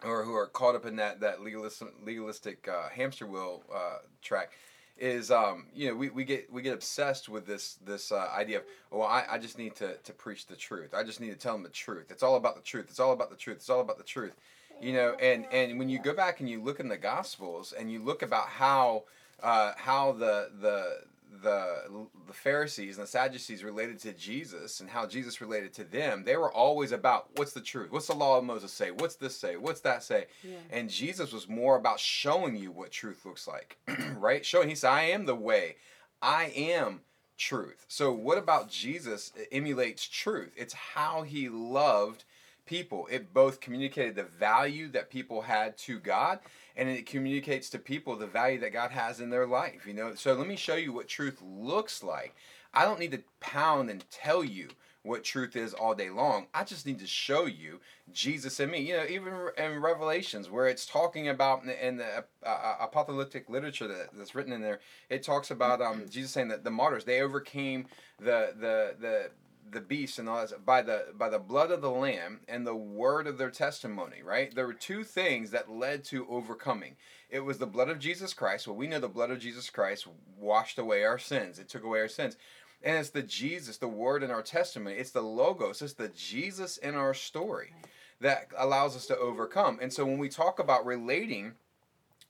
or 0.05 0.25
who 0.25 0.35
are 0.35 0.47
caught 0.47 0.75
up 0.75 0.87
in 0.87 0.97
that 0.97 1.21
that 1.21 1.41
legalistic 1.43 1.89
legalistic 2.03 2.69
uh, 2.69 2.89
hamster 2.91 3.27
wheel 3.27 3.65
uh, 3.75 3.99
track 4.23 4.53
is 4.97 5.31
um 5.31 5.67
you 5.75 5.89
know 5.89 5.95
we, 5.95 6.09
we 6.11 6.25
get 6.25 6.51
we 6.53 6.63
get 6.63 6.73
obsessed 6.73 7.29
with 7.29 7.47
this 7.47 7.79
this 7.85 8.13
uh, 8.13 8.29
idea 8.37 8.59
of 8.59 8.65
well 8.91 9.09
I, 9.09 9.25
I 9.29 9.39
just 9.39 9.59
need 9.59 9.75
to, 9.77 9.97
to 9.97 10.13
preach 10.13 10.47
the 10.47 10.57
truth. 10.57 10.95
I 10.95 11.03
just 11.03 11.21
need 11.21 11.31
to 11.31 11.37
tell 11.37 11.55
them 11.55 11.63
the 11.63 11.69
truth. 11.69 12.11
It's 12.11 12.23
all 12.23 12.37
about 12.37 12.55
the 12.55 12.63
truth. 12.63 12.87
It's 12.89 13.01
all 13.01 13.13
about 13.13 13.31
the 13.31 13.37
truth. 13.37 13.57
It's 13.57 13.71
all 13.71 13.81
about 13.81 13.99
the 13.99 14.05
truth. 14.05 14.35
You 14.81 14.93
know 14.93 15.15
and 15.15 15.47
and 15.53 15.79
when 15.79 15.89
you 15.89 15.99
go 15.99 16.15
back 16.15 16.41
and 16.41 16.49
you 16.49 16.63
look 16.63 16.81
in 16.81 16.89
the 16.89 16.97
gospels 16.97 17.73
and 17.73 17.91
you 17.91 18.01
look 18.01 18.23
about 18.23 18.49
how 18.49 19.05
uh, 19.43 19.73
how 19.77 20.13
the 20.13 20.51
the 20.61 21.01
the 21.43 22.07
the 22.27 22.33
Pharisees 22.33 22.97
and 22.97 23.07
the 23.07 23.11
Sadducees 23.11 23.65
related 23.65 23.99
to 24.01 24.13
Jesus 24.13 24.81
and 24.81 24.89
how 24.89 25.07
Jesus 25.07 25.41
related 25.41 25.73
to 25.75 25.85
them, 25.85 26.25
they 26.25 26.37
were 26.37 26.53
always 26.53 26.93
about 26.93 27.29
what's 27.37 27.53
the 27.53 27.61
truth? 27.61 27.91
What's 27.91 28.07
the 28.07 28.15
law 28.15 28.39
of 28.39 28.45
Moses 28.45 28.73
say? 28.73 28.91
What's 28.91 29.17
this 29.17 29.37
say? 29.37 29.57
What's 29.57 29.81
that 29.81 30.03
say? 30.03 30.27
Yeah. 30.43 30.57
And 30.71 30.91
Jesus 30.91 31.33
was 31.33 31.49
more 31.49 31.77
about 31.77 32.01
showing 32.01 32.57
you 32.57 32.71
what 32.71 32.91
truth 32.91 33.25
looks 33.25 33.47
like, 33.47 33.79
right? 34.17 34.45
Showing, 34.45 34.69
he 34.69 34.75
said, 34.75 34.91
I 34.91 35.03
am 35.05 35.27
the 35.27 35.35
way, 35.35 35.77
I 36.23 36.53
am 36.57 37.01
truth. 37.37 37.85
So, 37.89 38.13
what 38.13 38.39
about 38.39 38.71
Jesus 38.71 39.33
emulates 39.53 40.09
truth? 40.09 40.53
It's 40.57 40.75
how 40.75 41.23
he 41.23 41.49
loved 41.49 42.25
people. 42.67 43.07
It 43.11 43.35
both 43.35 43.61
communicated 43.61 44.17
the 44.17 44.25
value 44.25 44.89
that 44.89 45.11
people 45.11 45.43
had 45.43 45.77
to 45.79 45.99
God 45.99 46.39
and 46.77 46.89
it 46.89 47.07
communicates 47.07 47.71
to 47.71 47.79
people 47.79 48.17
the 48.17 48.27
value 48.27 48.59
that 48.61 48.73
God 48.73 48.91
has 48.91 49.21
in 49.21 49.31
their 49.31 49.47
life, 49.47 49.87
you 49.87 49.95
know? 49.95 50.15
So, 50.15 50.35
let 50.35 50.49
me 50.49 50.57
show 50.57 50.77
you 50.77 50.93
what 50.93 51.09
truth 51.09 51.41
looks 51.43 52.03
like. 52.03 52.35
I 52.73 52.85
don't 52.85 52.99
need 52.99 53.13
to 53.13 53.23
pound 53.41 53.91
and 53.91 54.05
tell 54.11 54.43
you 54.43 54.69
what 55.05 55.23
truth 55.23 55.55
is 55.55 55.75
all 55.75 55.95
day 55.95 56.09
long. 56.09 56.47
I 56.55 56.65
just 56.65 56.87
need 56.87 56.99
to 56.99 57.07
show 57.07 57.45
you 57.45 57.81
Jesus 58.13 58.59
and 58.59 58.73
me. 58.73 58.81
You 58.81 58.97
know, 58.97 59.05
even 59.05 59.35
in 59.59 59.81
Revelations, 59.81 60.51
where 60.51 60.67
it's 60.67 60.87
talking 60.87 61.29
about 61.29 61.61
in 61.61 61.69
the, 61.69 61.87
in 61.87 61.97
the 61.99 62.25
uh, 62.43 62.77
apocalyptic 62.81 63.51
literature 63.51 63.87
that, 63.87 64.09
that's 64.15 64.35
written 64.35 64.53
in 64.53 64.63
there, 64.63 64.81
it 65.11 65.23
talks 65.23 65.51
about 65.51 65.83
um, 65.83 66.09
Jesus 66.09 66.33
saying 66.33 66.49
that 66.49 66.65
the 66.65 66.71
martyrs 66.71 67.05
they 67.05 67.21
overcame 67.21 67.87
the 68.19 68.55
the 68.59 68.95
the 68.99 69.31
the 69.71 69.81
beast 69.81 70.19
and 70.19 70.29
all 70.29 70.47
that 70.47 70.65
by 70.65 70.83
the 70.83 71.07
by 71.17 71.29
the 71.29 71.39
blood 71.39 71.71
of 71.71 71.81
the 71.81 71.91
lamb 71.91 72.41
and 72.49 72.67
the 72.67 72.75
word 72.75 73.27
of 73.27 73.39
their 73.39 73.51
testimony. 73.51 74.23
Right? 74.23 74.55
There 74.55 74.67
were 74.67 74.75
two 74.75 75.05
things 75.05 75.51
that 75.51 75.71
led 75.71 76.05
to 76.05 76.27
overcoming. 76.29 76.97
It 77.31 77.41
was 77.41 77.59
the 77.59 77.67
blood 77.67 77.89
of 77.89 77.99
Jesus 77.99 78.35
Christ. 78.35 78.67
Well, 78.67 78.77
we 78.77 78.87
know 78.87 79.01
the 79.01 79.09
blood 79.09 79.31
of 79.31 79.41
Jesus 79.41 79.71
Christ 79.71 80.07
washed 80.39 80.79
away 80.79 81.05
our 81.05 81.19
sins. 81.19 81.59
It 81.59 81.69
took 81.69 81.85
away 81.85 82.01
our 82.01 82.09
sins. 82.09 82.37
And 82.83 82.99
it's 82.99 83.11
the 83.11 83.23
Jesus, 83.23 83.79
the 83.79 83.89
word 83.89 84.23
in 84.23 84.31
our 84.31 84.43
testimony. 84.43 84.97
It's 84.97 85.11
the 85.11 85.23
logos. 85.23 85.81
It's 85.81 85.95
the 85.95 86.09
Jesus 86.09 86.77
in 86.77 86.95
our 86.95 87.15
story 87.15 87.73
that 88.21 88.49
allows 88.57 88.95
us 88.95 89.07
to 89.07 89.17
overcome. 89.17 89.79
And 89.81 89.93
so 89.93 90.05
when 90.05 90.19
we 90.19 90.29
talk 90.29 90.59
about 90.59 90.85
relating 90.85 91.53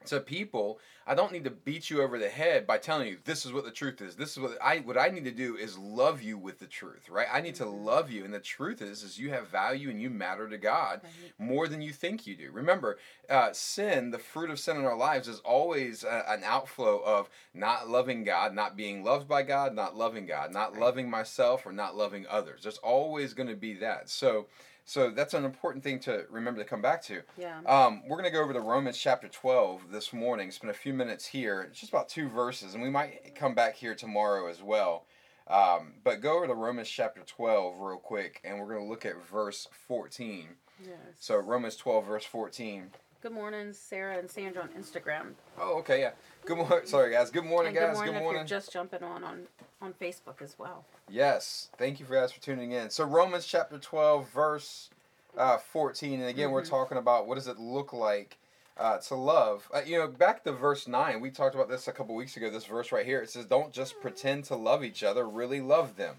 to 0.06 0.20
people, 0.20 0.78
I 1.06 1.14
don't 1.14 1.32
need 1.32 1.44
to 1.44 1.50
beat 1.50 1.90
you 1.90 2.02
over 2.02 2.18
the 2.18 2.28
head 2.28 2.66
by 2.66 2.78
telling 2.78 3.08
you 3.08 3.18
this 3.24 3.44
is 3.44 3.52
what 3.52 3.64
the 3.64 3.70
truth 3.70 4.00
is. 4.00 4.16
This 4.16 4.32
is 4.32 4.38
what 4.38 4.56
I 4.62 4.78
what 4.78 4.96
I 4.96 5.08
need 5.08 5.24
to 5.24 5.30
do 5.30 5.56
is 5.56 5.76
love 5.78 6.22
you 6.22 6.38
with 6.38 6.58
the 6.58 6.66
truth, 6.66 7.10
right? 7.10 7.26
I 7.30 7.40
need 7.40 7.54
to 7.56 7.66
love 7.66 8.10
you, 8.10 8.24
and 8.24 8.32
the 8.32 8.40
truth 8.40 8.80
is 8.80 9.02
is 9.02 9.18
you 9.18 9.30
have 9.30 9.48
value 9.48 9.90
and 9.90 10.00
you 10.00 10.10
matter 10.10 10.48
to 10.48 10.56
God 10.56 11.02
more 11.38 11.68
than 11.68 11.82
you 11.82 11.92
think 11.92 12.26
you 12.26 12.36
do. 12.36 12.50
Remember, 12.50 12.98
uh, 13.28 13.52
sin, 13.52 14.10
the 14.10 14.18
fruit 14.18 14.50
of 14.50 14.58
sin 14.58 14.76
in 14.76 14.84
our 14.84 14.96
lives, 14.96 15.28
is 15.28 15.40
always 15.40 16.04
a, 16.04 16.24
an 16.28 16.42
outflow 16.44 17.00
of 17.00 17.28
not 17.52 17.88
loving 17.88 18.24
God, 18.24 18.54
not 18.54 18.76
being 18.76 19.04
loved 19.04 19.28
by 19.28 19.42
God, 19.42 19.74
not 19.74 19.96
loving 19.96 20.26
God, 20.26 20.52
not 20.52 20.78
loving 20.78 21.10
myself, 21.10 21.66
or 21.66 21.72
not 21.72 21.96
loving 21.96 22.26
others. 22.28 22.62
There's 22.62 22.78
always 22.78 23.34
going 23.34 23.48
to 23.48 23.56
be 23.56 23.74
that. 23.74 24.08
So 24.08 24.46
So 24.86 25.10
that's 25.10 25.32
an 25.34 25.44
important 25.44 25.82
thing 25.82 25.98
to 26.00 26.24
remember 26.30 26.62
to 26.62 26.68
come 26.68 26.82
back 26.82 27.02
to. 27.04 27.22
Yeah. 27.38 27.60
Um, 27.66 28.02
we're 28.06 28.18
going 28.18 28.30
to 28.30 28.36
go 28.36 28.42
over 28.42 28.52
to 28.52 28.60
Romans 28.60 28.98
chapter 28.98 29.28
12 29.28 29.90
this 29.90 30.12
morning, 30.12 30.50
spend 30.50 30.70
a 30.70 30.74
few 30.74 30.92
minutes 30.92 31.26
here. 31.26 31.62
It's 31.62 31.80
just 31.80 31.90
about 31.90 32.08
two 32.08 32.28
verses, 32.28 32.74
and 32.74 32.82
we 32.82 32.90
might 32.90 33.34
come 33.34 33.54
back 33.54 33.76
here 33.76 33.94
tomorrow 33.94 34.46
as 34.46 34.62
well. 34.62 35.04
Um, 35.48 35.94
but 36.04 36.20
go 36.20 36.36
over 36.36 36.46
to 36.46 36.54
Romans 36.54 36.88
chapter 36.88 37.22
12 37.26 37.80
real 37.80 37.96
quick, 37.96 38.40
and 38.44 38.58
we're 38.60 38.68
going 38.68 38.84
to 38.84 38.88
look 38.88 39.06
at 39.06 39.14
verse 39.26 39.68
14. 39.88 40.48
Yes. 40.82 40.96
So, 41.18 41.36
Romans 41.36 41.76
12, 41.76 42.06
verse 42.06 42.24
14. 42.24 42.90
Good 43.22 43.32
morning, 43.32 43.72
Sarah 43.72 44.18
and 44.18 44.30
Sandra 44.30 44.62
on 44.62 44.68
Instagram. 44.70 45.32
Oh, 45.58 45.78
okay, 45.78 46.00
yeah. 46.00 46.10
Good 46.44 46.58
morning. 46.58 46.80
Sorry, 46.84 47.10
guys. 47.10 47.30
Good 47.30 47.44
morning, 47.46 47.68
and 47.70 47.78
good 47.78 47.86
guys. 47.86 47.94
morning, 47.96 48.12
Good 48.12 48.18
if 48.18 48.22
morning. 48.22 48.40
you're 48.40 48.46
just 48.46 48.70
jumping 48.70 49.02
on, 49.02 49.24
on 49.24 49.46
on 49.84 49.92
Facebook 49.92 50.40
as 50.40 50.58
well. 50.58 50.84
Yes. 51.08 51.68
Thank 51.78 52.00
you 52.00 52.06
for 52.06 52.14
guys 52.14 52.32
for 52.32 52.40
tuning 52.40 52.72
in. 52.72 52.90
So, 52.90 53.04
Romans 53.04 53.46
chapter 53.46 53.78
12, 53.78 54.28
verse 54.30 54.90
uh, 55.36 55.58
14. 55.58 56.20
And 56.20 56.28
again, 56.28 56.50
we're 56.50 56.62
Mhm. 56.62 56.68
talking 56.70 56.96
about 56.98 57.26
what 57.26 57.34
does 57.36 57.48
it 57.48 57.58
look 57.58 57.92
like 57.92 58.38
uh, 58.76 58.98
to 58.98 59.14
love. 59.14 59.68
Uh, 59.72 59.82
you 59.86 59.96
know, 59.98 60.08
back 60.08 60.42
to 60.42 60.50
verse 60.52 60.88
9, 60.88 61.20
we 61.20 61.30
talked 61.30 61.54
about 61.54 61.68
this 61.68 61.86
a 61.86 61.92
couple 61.92 62.12
weeks 62.14 62.36
ago. 62.36 62.50
This 62.50 62.64
verse 62.66 62.90
right 62.90 63.06
here, 63.06 63.20
it 63.20 63.30
says, 63.30 63.44
Don't 63.46 63.72
just 63.72 64.00
pretend 64.00 64.44
to 64.44 64.56
love 64.56 64.82
each 64.82 65.04
other, 65.04 65.28
really 65.28 65.60
love 65.60 65.94
them. 65.96 66.16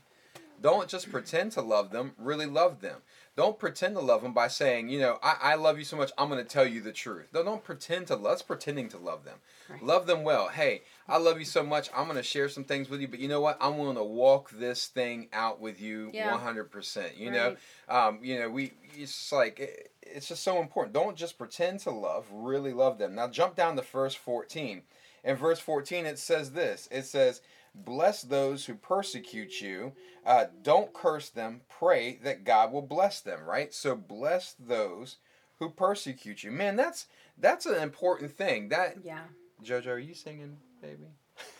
Don't 0.61 0.87
just 0.87 1.11
pretend 1.11 1.51
to 1.53 1.61
love 1.61 1.91
them, 1.91 2.13
really 2.17 2.45
love 2.45 2.79
them. 2.79 3.01
Don't 3.35 3.59
pretend 3.59 3.95
to 3.95 4.01
love 4.01 4.21
them 4.21 4.33
by 4.33 4.47
saying, 4.47 4.87
you 4.87 4.99
know, 4.99 5.19
I, 5.21 5.35
I 5.41 5.55
love 5.55 5.77
you 5.77 5.83
so 5.83 5.97
much, 5.97 6.11
I'm 6.17 6.29
going 6.29 6.41
to 6.41 6.49
tell 6.49 6.65
you 6.65 6.81
the 6.81 6.93
truth. 6.93 7.27
No, 7.33 7.43
don't 7.43 7.63
pretend 7.63 8.07
to 8.07 8.15
love. 8.15 8.23
That's 8.31 8.41
pretending 8.41 8.87
to 8.89 8.97
love 8.97 9.25
them. 9.25 9.39
Right. 9.69 9.83
Love 9.83 10.07
them 10.07 10.23
well. 10.23 10.47
Hey, 10.47 10.83
I 11.07 11.17
love 11.17 11.39
you 11.39 11.45
so 11.45 11.61
much, 11.61 11.89
I'm 11.95 12.05
going 12.05 12.15
to 12.15 12.23
share 12.23 12.47
some 12.47 12.63
things 12.63 12.89
with 12.89 13.01
you, 13.01 13.07
but 13.09 13.19
you 13.19 13.27
know 13.27 13.41
what? 13.41 13.57
I'm 13.59 13.77
willing 13.77 13.97
to 13.97 14.03
walk 14.03 14.51
this 14.51 14.87
thing 14.87 15.27
out 15.33 15.59
with 15.59 15.81
you 15.81 16.11
Yeah. 16.13 16.37
100%. 16.37 17.17
You 17.17 17.31
know, 17.31 17.55
um, 17.89 18.19
you 18.21 18.39
know, 18.39 18.49
we, 18.49 18.71
it's 18.93 19.31
like, 19.31 19.59
it, 19.59 19.91
it's 20.01 20.29
just 20.29 20.43
so 20.43 20.61
important. 20.61 20.93
Don't 20.93 21.17
just 21.17 21.37
pretend 21.37 21.81
to 21.81 21.91
love, 21.91 22.25
really 22.31 22.71
love 22.71 22.97
them. 22.97 23.15
Now, 23.15 23.27
jump 23.27 23.55
down 23.55 23.75
to 23.75 23.81
verse 23.81 24.15
14. 24.15 24.83
In 25.25 25.35
verse 25.35 25.59
14, 25.59 26.05
it 26.05 26.19
says 26.19 26.51
this 26.51 26.87
it 26.91 27.03
says, 27.03 27.41
Bless 27.83 28.21
those 28.21 28.65
who 28.65 28.75
persecute 28.75 29.61
you. 29.61 29.93
Uh, 30.25 30.45
don't 30.63 30.93
curse 30.93 31.29
them. 31.29 31.61
Pray 31.69 32.19
that 32.23 32.43
God 32.43 32.71
will 32.71 32.81
bless 32.81 33.19
them. 33.21 33.43
Right. 33.43 33.73
So 33.73 33.95
bless 33.95 34.53
those 34.53 35.17
who 35.59 35.69
persecute 35.69 36.43
you. 36.43 36.51
Man, 36.51 36.75
that's 36.75 37.07
that's 37.37 37.65
an 37.65 37.81
important 37.81 38.31
thing. 38.31 38.69
That 38.69 38.97
Yeah. 39.03 39.23
Jojo, 39.63 39.87
are 39.87 39.99
you 39.99 40.13
singing, 40.13 40.57
baby? 40.81 41.07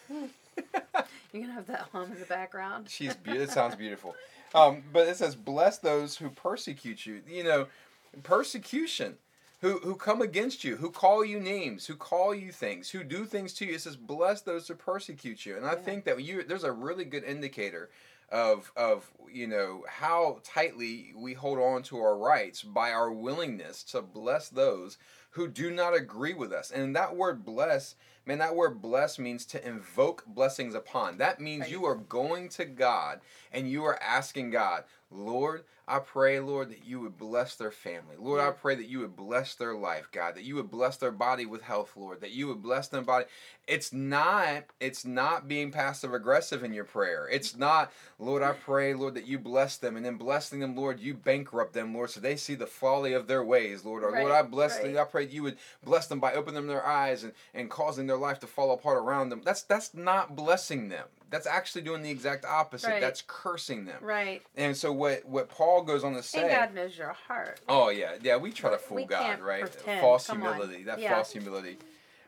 You're 1.34 1.42
gonna 1.44 1.54
have 1.54 1.68
that 1.68 1.90
hum 1.92 2.12
in 2.12 2.20
the 2.20 2.26
background. 2.26 2.88
She's 2.90 3.16
beautiful. 3.16 3.44
It 3.44 3.52
sounds 3.52 3.76
beautiful. 3.76 4.16
Um, 4.54 4.84
but 4.94 5.08
it 5.08 5.18
says, 5.18 5.36
"Bless 5.36 5.80
those 5.80 6.16
who 6.18 6.30
persecute 6.30 7.06
you." 7.06 7.22
You 7.28 7.44
know, 7.44 7.68
persecution. 8.24 9.18
Who, 9.66 9.80
who 9.80 9.96
come 9.96 10.22
against 10.22 10.64
you, 10.64 10.76
who 10.76 10.92
call 10.92 11.26
you 11.26 11.40
names, 11.40 11.88
who 11.88 11.96
call 11.96 12.36
you 12.36 12.52
things, 12.52 12.92
who 12.92 13.04
do 13.04 13.26
things 13.26 13.52
to 13.56 13.66
you. 13.66 13.74
It 13.74 13.82
says, 13.82 13.98
"Bless 13.98 14.42
those 14.42 14.68
who 14.68 14.76
persecute 14.76 15.44
you." 15.44 15.58
And 15.58 15.66
I 15.66 15.72
Yeah. 15.74 15.78
think 15.78 16.06
that 16.06 16.22
you 16.22 16.44
there's 16.44 16.64
a 16.64 16.72
really 16.72 17.04
good 17.04 17.24
indicator 17.24 17.90
of 18.30 18.72
of 18.76 19.12
you 19.28 19.48
know 19.48 19.84
how 19.90 20.40
tightly 20.44 21.14
we 21.16 21.34
hold 21.34 21.58
on 21.58 21.82
to 21.84 22.00
our 22.00 22.16
rights 22.16 22.62
by 22.62 22.92
our 22.92 23.12
willingness 23.12 23.84
to 23.86 24.04
bless 24.04 24.50
those 24.50 25.00
who 25.32 25.48
do 25.48 25.72
not 25.72 25.96
agree 25.96 26.36
with 26.36 26.54
us. 26.54 26.70
And 26.70 26.96
that 26.96 27.16
word 27.16 27.44
bless, 27.44 27.96
man, 28.26 28.38
that 28.38 28.56
word 28.56 28.82
bless 28.84 29.18
means 29.18 29.48
to 29.48 29.68
invoke 29.68 30.26
blessings 30.28 30.76
upon. 30.76 31.18
That 31.18 31.42
means 31.42 31.62
Right. 31.62 31.72
you 31.72 31.86
are 31.86 31.96
going 31.96 32.50
to 32.50 32.66
God 32.66 33.20
and 33.52 33.70
you 33.70 33.84
are 33.84 34.02
asking 34.02 34.52
God, 34.52 34.86
Lord, 35.10 35.66
I 35.88 36.00
pray, 36.00 36.40
Lord, 36.40 36.72
that 36.72 36.84
you 36.86 37.00
would 37.02 37.18
bless 37.18 37.56
their 37.56 37.72
family. 37.72 38.16
Lord, 38.18 38.42
I 38.42 38.50
pray 38.50 38.74
that 38.76 38.88
you 38.88 39.00
would 39.00 39.16
bless 39.16 39.54
their 39.54 39.76
life, 39.76 40.10
God, 40.12 40.36
that 40.36 40.44
you 40.44 40.56
would 40.56 40.72
bless 40.72 40.98
their 40.98 41.12
body 41.12 41.46
with 41.46 41.62
health, 41.62 41.92
Lord, 41.96 42.22
that 42.22 42.32
you 42.32 42.48
would 42.48 42.64
bless 42.64 42.88
their 42.88 43.02
body. 43.02 43.26
It's 43.68 43.94
not 43.94 44.66
it's 44.80 45.06
not 45.06 45.48
being 45.48 45.72
passive 45.72 46.14
aggressive 46.14 46.64
in 46.64 46.74
your 46.74 46.84
prayer. 46.86 47.28
It's 47.32 47.56
not, 47.56 47.92
Lord, 48.20 48.42
I 48.42 48.54
pray, 48.54 48.94
Lord, 48.94 49.16
that 49.16 49.28
you 49.28 49.38
bless 49.38 49.78
them 49.78 49.96
and 49.96 50.06
then 50.06 50.18
blessing 50.18 50.60
them, 50.60 50.76
Lord, 50.76 51.00
you 51.00 51.14
bankrupt 51.14 51.74
them, 51.74 51.94
Lord, 51.94 52.10
so 52.10 52.20
they 52.20 52.36
see 52.36 52.56
the 52.56 52.68
folly 52.68 53.14
of 53.14 53.28
their 53.28 53.44
ways, 53.44 53.86
Lord. 53.86 54.04
Or 54.04 54.12
Lord, 54.12 54.32
I 54.32 54.42
bless 54.42 54.80
them. 54.80 54.98
I 54.98 55.04
pray 55.04 55.26
that 55.26 55.34
you 55.34 55.44
would 55.44 55.58
bless 55.84 56.08
them 56.08 56.20
by 56.20 56.34
opening 56.34 56.68
their 56.68 56.86
eyes 56.86 57.24
and, 57.24 57.34
and 57.54 57.70
causing 57.70 58.08
their 58.08 58.18
life 58.18 58.40
to 58.40 58.48
fall 58.48 58.72
apart 58.72 58.98
around 58.98 59.30
them. 59.30 59.42
That's 59.44 59.64
that's 59.64 59.94
not 59.94 60.36
blessing 60.36 60.90
them. 60.90 61.06
That's 61.32 61.48
actually 61.48 61.82
doing 61.82 62.02
the 62.02 62.10
exact 62.10 62.46
opposite. 62.46 62.88
Right. 62.88 63.02
That's 63.02 63.24
cursing 63.26 63.86
them. 63.86 64.02
Right. 64.02 64.42
And 64.56 64.78
so 64.78 64.92
what 64.94 65.26
what 65.26 65.50
Paul 65.50 65.75
goes 65.82 66.04
on 66.04 66.14
to 66.14 66.24
say 66.24 66.42
And 66.42 66.52
God 66.52 66.74
knows 66.74 66.98
your 66.98 67.14
heart. 67.28 67.60
Oh 67.68 67.90
yeah, 67.90 68.16
yeah. 68.22 68.38
We 68.38 68.52
try 68.52 68.72
to 68.72 68.78
fool 68.78 68.98
We 68.98 69.06
God, 69.06 69.40
right? 69.40 69.62
pretend. 69.62 70.02
False 70.02 70.28
Come 70.28 70.44
on. 70.44 70.56
humility. 70.56 70.84
That 70.84 71.00
Yeah. 71.00 71.14
false 71.16 71.32
humility. 71.32 71.78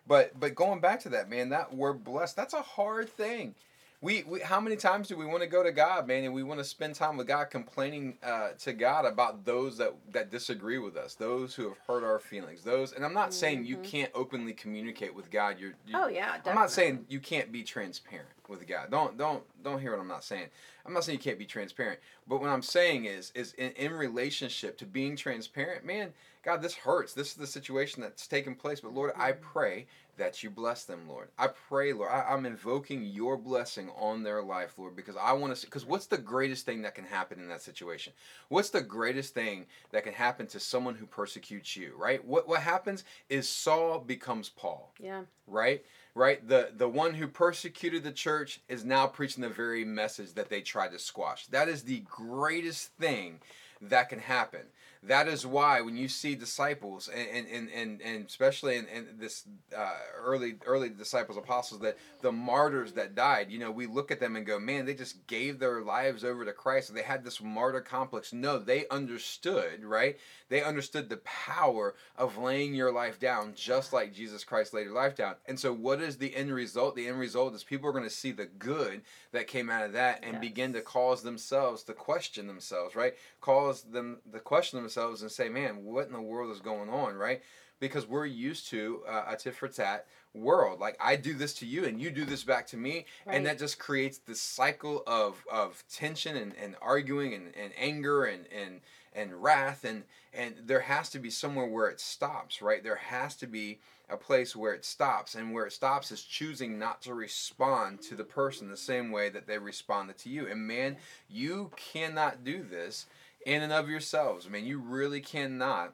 But 0.08 0.40
but 0.40 0.56
going 0.56 0.80
back 0.80 1.02
to 1.02 1.10
that, 1.10 1.30
man, 1.30 1.50
that 1.50 1.74
we're 1.74 1.94
blessed. 1.94 2.36
That's 2.36 2.54
a 2.54 2.62
hard 2.62 3.10
thing. 3.10 3.56
We, 4.00 4.22
we 4.24 4.42
how 4.42 4.60
many 4.60 4.76
times 4.76 5.08
do 5.08 5.18
we 5.18 5.26
want 5.26 5.42
to 5.42 5.48
go 5.48 5.64
to 5.64 5.72
God, 5.72 6.08
man, 6.08 6.24
and 6.24 6.32
we 6.32 6.44
want 6.44 6.60
to 6.60 6.64
spend 6.64 6.94
time 6.94 7.18
with 7.18 7.26
God, 7.26 7.46
complaining 7.46 8.20
uh, 8.22 8.50
to 8.60 8.74
God 8.74 9.06
about 9.06 9.44
those 9.44 9.76
that 9.80 9.94
that 10.12 10.30
disagree 10.30 10.78
with 10.78 10.96
us, 10.96 11.16
those 11.16 11.56
who 11.56 11.68
have 11.70 11.80
hurt 11.88 12.04
our 12.04 12.20
feelings, 12.20 12.64
those. 12.64 12.94
And 12.94 13.04
I'm 13.04 13.14
not 13.16 13.34
saying 13.34 13.66
you 13.66 13.78
Mhm. 13.78 13.84
can't 13.84 14.12
openly 14.14 14.54
communicate 14.54 15.16
with 15.16 15.32
God. 15.32 15.60
You're, 15.60 15.74
you, 15.88 15.96
Oh 15.96 16.08
yeah. 16.08 16.28
Definitely. 16.28 16.50
I'm 16.52 16.56
not 16.58 16.72
saying 16.72 17.06
you 17.10 17.20
can't 17.20 17.52
be 17.52 17.64
transparent 17.64 18.30
with 18.48 18.68
God. 18.68 18.92
Don't 18.92 19.18
don't 19.18 19.44
don't 19.64 19.82
hear 19.82 19.92
what 19.92 20.00
I'm 20.00 20.08
not 20.08 20.24
saying. 20.24 20.50
I'm 20.86 20.94
not 20.94 21.04
saying 21.04 21.18
you 21.18 21.24
can't 21.24 21.40
be 21.40 21.46
transparent. 21.46 22.00
But 22.28 22.40
what 22.40 22.52
I'm 22.52 22.62
saying 22.62 23.06
is 23.06 23.32
is 23.34 23.54
in, 23.54 23.72
in 23.72 23.94
relationship 23.94 24.78
to 24.78 24.86
being 24.86 25.16
transparent, 25.16 25.86
man, 25.86 26.14
God, 26.44 26.62
this 26.62 26.76
hurts. 26.76 27.14
This 27.14 27.30
is 27.30 27.34
the 27.34 27.48
situation 27.48 28.04
that's 28.04 28.28
taking 28.28 28.54
place. 28.54 28.80
But 28.80 28.94
Lord, 28.94 29.12
I 29.18 29.32
pray 29.32 29.88
that 30.18 30.44
you 30.44 30.50
bless 30.50 30.84
them, 30.84 31.08
Lord. 31.08 31.30
I 31.38 31.48
pray, 31.48 31.94
Lord. 31.94 32.12
I, 32.12 32.24
I'm 32.30 32.46
invoking 32.46 33.04
your 33.04 33.38
blessing 33.38 33.90
on 33.98 34.24
their 34.24 34.42
life, 34.44 34.74
Lord, 34.78 34.96
because 34.96 35.16
I 35.16 35.32
want 35.34 35.56
to. 35.56 35.66
Because 35.66 35.86
what's 35.86 36.08
the 36.08 36.18
greatest 36.18 36.66
thing 36.66 36.82
that 36.82 36.96
can 36.96 37.06
happen 37.06 37.40
in 37.40 37.48
that 37.50 37.62
situation? 37.62 38.14
What's 38.50 38.70
the 38.70 38.82
greatest 38.82 39.34
thing 39.34 39.66
that 39.92 40.04
can 40.04 40.14
happen 40.14 40.48
to 40.48 40.60
someone 40.60 40.96
who 40.96 41.06
persecutes 41.06 41.76
you? 41.76 41.94
Right? 41.98 42.24
What 42.24 42.48
what 42.48 42.62
happens 42.62 43.04
is 43.30 43.48
Saul 43.48 44.00
becomes 44.00 44.50
Paul 44.50 44.92
Yeah. 45.00 45.24
right 45.48 45.84
right 46.16 46.46
the 46.48 46.72
the 46.76 46.90
one 46.90 47.14
who 47.14 47.28
persecuted 47.28 48.04
the 48.04 48.12
church 48.12 48.60
is 48.68 48.84
now 48.84 49.06
preaching 49.08 49.42
the 49.42 49.50
very 49.50 49.86
message 49.86 50.34
that 50.34 50.50
they 50.50 50.62
tried 50.62 50.92
to 50.92 51.00
squash 51.00 51.46
that 51.48 51.68
is 51.70 51.84
the 51.84 52.00
greatest 52.10 52.92
thing 52.94 53.40
that 53.82 54.10
can 54.10 54.20
happen 54.20 54.62
that 55.04 55.28
is 55.28 55.46
why 55.46 55.82
when 55.82 55.96
you 55.96 56.08
see 56.08 56.36
disciples 56.36 57.08
and 57.08 57.48
and 57.48 57.70
and, 57.70 58.02
and 58.02 58.26
especially 58.26 58.76
in, 58.78 58.86
in 58.88 59.06
this 59.20 59.44
uh, 59.76 59.92
early 60.20 60.56
early 60.66 60.90
disciples 60.90 61.38
apostles 61.38 61.82
that 61.82 61.98
the 62.22 62.32
martyrs 62.32 62.94
that 62.94 63.16
died 63.16 63.52
you 63.52 63.60
know 63.60 63.72
we 63.72 63.86
look 63.86 64.12
at 64.12 64.20
them 64.20 64.36
and 64.36 64.46
go 64.46 64.60
man 64.60 64.86
they 64.86 64.94
just 64.94 65.26
gave 65.28 65.60
their 65.60 65.82
lives 65.82 66.24
over 66.24 66.44
to 66.46 66.54
christ. 66.54 66.94
They 66.94 67.02
had 67.04 67.24
this 67.24 67.42
martyr 67.42 67.82
complex. 67.82 68.34
No 68.34 68.58
they 68.60 68.88
understood 68.90 69.84
right? 69.84 70.18
They 70.50 70.64
understood 70.64 71.10
the 71.10 71.18
power 71.18 71.96
of 72.18 72.38
laying 72.38 72.74
your 72.74 72.92
life 72.92 73.20
down 73.20 73.54
just 73.56 73.94
like 73.94 74.14
jesus 74.14 74.44
christ 74.44 74.74
laid 74.74 74.86
your 74.86 74.94
life 74.96 75.16
down. 75.16 75.36
And 75.46 75.60
so 75.60 75.74
what 75.74 76.02
is 76.02 76.18
the 76.18 76.36
end 76.36 76.54
result? 76.54 76.96
The 76.96 77.08
end 77.08 77.20
result 77.20 77.54
is 77.54 77.64
people 77.64 77.88
are 77.90 77.94
going 77.94 78.04
to 78.04 78.10
see 78.10 78.32
the 78.32 78.46
good 78.46 79.02
that 79.32 79.48
came 79.48 79.70
out 79.70 79.86
of 79.86 79.94
that 79.94 80.24
and 80.24 80.34
Yes. 80.34 80.42
begin 80.42 80.74
to 80.74 80.82
cause 80.82 81.22
themselves 81.24 81.84
to 81.84 81.94
question 81.94 82.48
themselves 82.48 82.96
right? 82.96 83.14
Cause 83.42 83.84
them 83.84 84.18
to 84.32 84.40
question 84.40 84.80
themselves 84.80 84.97
and 84.98 85.32
say 85.32 85.50
man 85.50 85.84
what 85.84 86.08
in 86.08 86.14
the 86.14 86.22
world 86.22 86.52
is 86.52 86.60
going 86.60 86.90
on 86.90 87.16
right? 87.16 87.42
Because 87.80 88.08
we're 88.08 88.26
used 88.26 88.68
to 88.70 89.02
uh, 89.08 89.26
a 89.28 89.36
tit 89.36 89.54
for 89.56 89.68
tat 89.68 90.08
world. 90.34 90.80
Like 90.80 90.98
i 91.00 91.16
do 91.16 91.34
this 91.34 91.54
to 91.56 91.66
you 91.66 91.86
and 91.86 92.02
you 92.02 92.10
do 92.10 92.26
this 92.26 92.44
back 92.44 92.68
to 92.68 92.78
me. 92.78 93.06
Right. 93.26 93.36
and 93.36 93.46
that 93.46 93.60
just 93.60 93.80
creates 93.80 94.18
this 94.18 94.42
cycle 94.42 95.04
of 95.08 95.44
of 95.52 95.84
tension 95.92 96.36
and, 96.36 96.54
and 96.62 96.76
arguing 96.82 97.34
and, 97.34 97.54
and 97.56 97.72
anger 97.78 98.26
and 98.26 98.46
and 98.48 98.82
and 99.14 99.42
wrath. 99.42 99.84
And 99.84 100.04
and 100.34 100.56
there 100.66 100.82
has 100.82 101.10
to 101.12 101.20
be 101.20 101.30
somewhere 101.30 101.68
where 101.68 101.90
it 101.90 102.00
stops 102.00 102.62
right? 102.62 102.84
There 102.84 102.96
has 102.96 103.36
to 103.38 103.48
be 103.48 103.80
a 104.10 104.18
place 104.18 104.56
where 104.56 104.74
it 104.74 104.86
stops. 104.86 105.36
And 105.36 105.54
where 105.54 105.66
it 105.66 105.74
stops 105.74 106.12
is 106.12 106.24
choosing 106.24 106.80
not 106.80 107.02
to 107.04 107.14
respond 107.14 108.02
to 108.04 108.16
the 108.16 108.24
person 108.24 108.70
the 108.70 108.78
same 108.78 109.12
way 109.12 109.30
that 109.30 109.48
they 109.48 109.58
responded 109.58 110.18
to 110.20 110.30
you. 110.30 110.48
And 110.48 110.68
man 110.68 110.98
you 111.30 111.72
cannot 111.76 112.44
do 112.44 112.64
this 112.64 113.06
in 113.46 113.62
and 113.62 113.72
of 113.74 113.90
yourselves 113.90 114.46
i 114.46 114.50
mean 114.50 114.66
you 114.66 114.80
really 114.80 115.22
cannot 115.22 115.94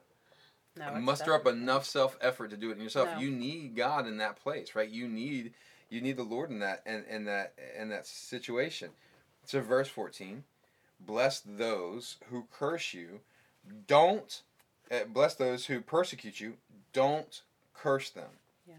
No. 0.76 0.94
muster 0.96 1.32
up 1.34 1.46
enough 1.46 1.84
self 1.84 2.16
effort 2.20 2.50
to 2.50 2.56
do 2.56 2.70
it 2.70 2.76
in 2.76 2.82
yourself. 2.82 3.08
No. 3.14 3.20
You 3.20 3.30
need 3.30 3.76
God 3.76 4.08
in 4.08 4.16
that 4.18 4.34
place, 4.42 4.74
right? 4.74 4.88
You 4.88 5.06
need 5.06 5.52
you 5.88 6.00
need 6.00 6.16
the 6.16 6.24
Lord 6.24 6.50
in 6.50 6.58
that 6.60 6.82
in, 6.84 7.04
in 7.08 7.24
that 7.26 7.52
in 7.78 7.90
that 7.90 8.06
situation. 8.06 8.90
So 9.44 9.60
verse 9.60 9.86
fourteen, 9.88 10.42
bless 10.98 11.40
those 11.40 12.16
who 12.28 12.48
curse 12.50 12.92
you, 12.92 13.20
don't 13.86 14.42
uh, 14.90 15.04
bless 15.06 15.34
those 15.36 15.66
who 15.66 15.80
persecute 15.80 16.40
you. 16.40 16.54
Don't 16.92 17.42
curse 17.72 18.10
them. 18.10 18.30
Yeah. 18.66 18.74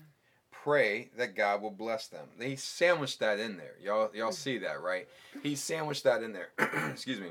Pray 0.51 1.09
that 1.17 1.33
God 1.35 1.61
will 1.61 1.71
bless 1.71 2.07
them. 2.07 2.27
He 2.41 2.57
sandwiched 2.57 3.19
that 3.19 3.39
in 3.39 3.55
there. 3.55 3.75
Y'all 3.81 4.11
y'all 4.13 4.33
see 4.33 4.57
that, 4.57 4.81
right? 4.81 5.07
He 5.43 5.55
sandwiched 5.55 6.03
that 6.03 6.21
in 6.23 6.33
there. 6.33 6.49
Excuse 6.91 7.21
me. 7.21 7.29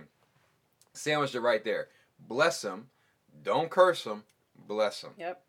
Sandwiched 0.94 1.34
it 1.34 1.40
right 1.40 1.64
there. 1.64 1.88
bless 2.28 2.62
them. 2.62 2.88
Don't 3.42 3.68
curse 3.68 4.04
them, 4.04 4.24
bless 4.66 5.02
them. 5.02 5.12
Yep. 5.18 5.42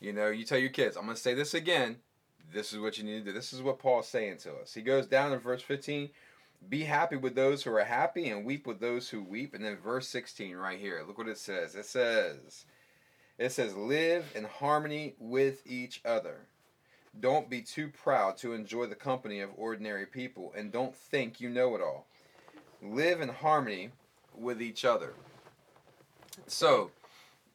You 0.00 0.12
know, 0.12 0.28
you 0.28 0.44
tell 0.44 0.58
your 0.58 0.70
kids, 0.70 0.96
I'm 0.96 1.04
going 1.04 1.16
to 1.16 1.22
say 1.22 1.34
this 1.34 1.54
again. 1.54 1.96
This 2.52 2.72
is 2.72 2.80
what 2.80 2.98
you 2.98 3.04
need 3.04 3.20
to 3.20 3.30
do. 3.30 3.32
This 3.32 3.52
is 3.52 3.62
what 3.62 3.78
Paul's 3.78 4.08
saying 4.08 4.38
to 4.38 4.54
us. 4.56 4.74
He 4.74 4.82
goes 4.82 5.06
down 5.06 5.32
in 5.32 5.38
verse 5.38 5.62
15 5.62 6.10
be 6.68 6.84
happy 6.84 7.16
with 7.16 7.34
those 7.34 7.62
who 7.62 7.74
are 7.74 7.84
happy 7.84 8.28
and 8.28 8.44
weep 8.44 8.66
with 8.66 8.80
those 8.80 9.08
who 9.08 9.22
weep. 9.22 9.54
And 9.54 9.64
then 9.64 9.76
verse 9.76 10.08
16 10.08 10.56
right 10.56 10.78
here. 10.78 11.02
Look 11.06 11.18
what 11.18 11.28
it 11.28 11.38
says. 11.38 11.74
It 11.74 11.86
says, 11.86 12.64
it 13.38 13.52
says, 13.52 13.76
live 13.76 14.24
in 14.34 14.44
harmony 14.44 15.14
with 15.18 15.66
each 15.66 16.00
other. 16.04 16.46
Don't 17.18 17.50
be 17.50 17.60
too 17.60 17.88
proud 17.88 18.36
to 18.38 18.54
enjoy 18.54 18.86
the 18.86 18.94
company 18.94 19.40
of 19.40 19.50
ordinary 19.56 20.06
people 20.06 20.52
and 20.56 20.72
don't 20.72 20.94
think 20.94 21.40
you 21.40 21.50
know 21.50 21.74
it 21.74 21.82
all. 21.82 22.06
Live 22.80 23.20
in 23.20 23.28
harmony 23.28 23.90
with 24.42 24.60
each 24.60 24.84
other. 24.84 25.14
So, 26.46 26.90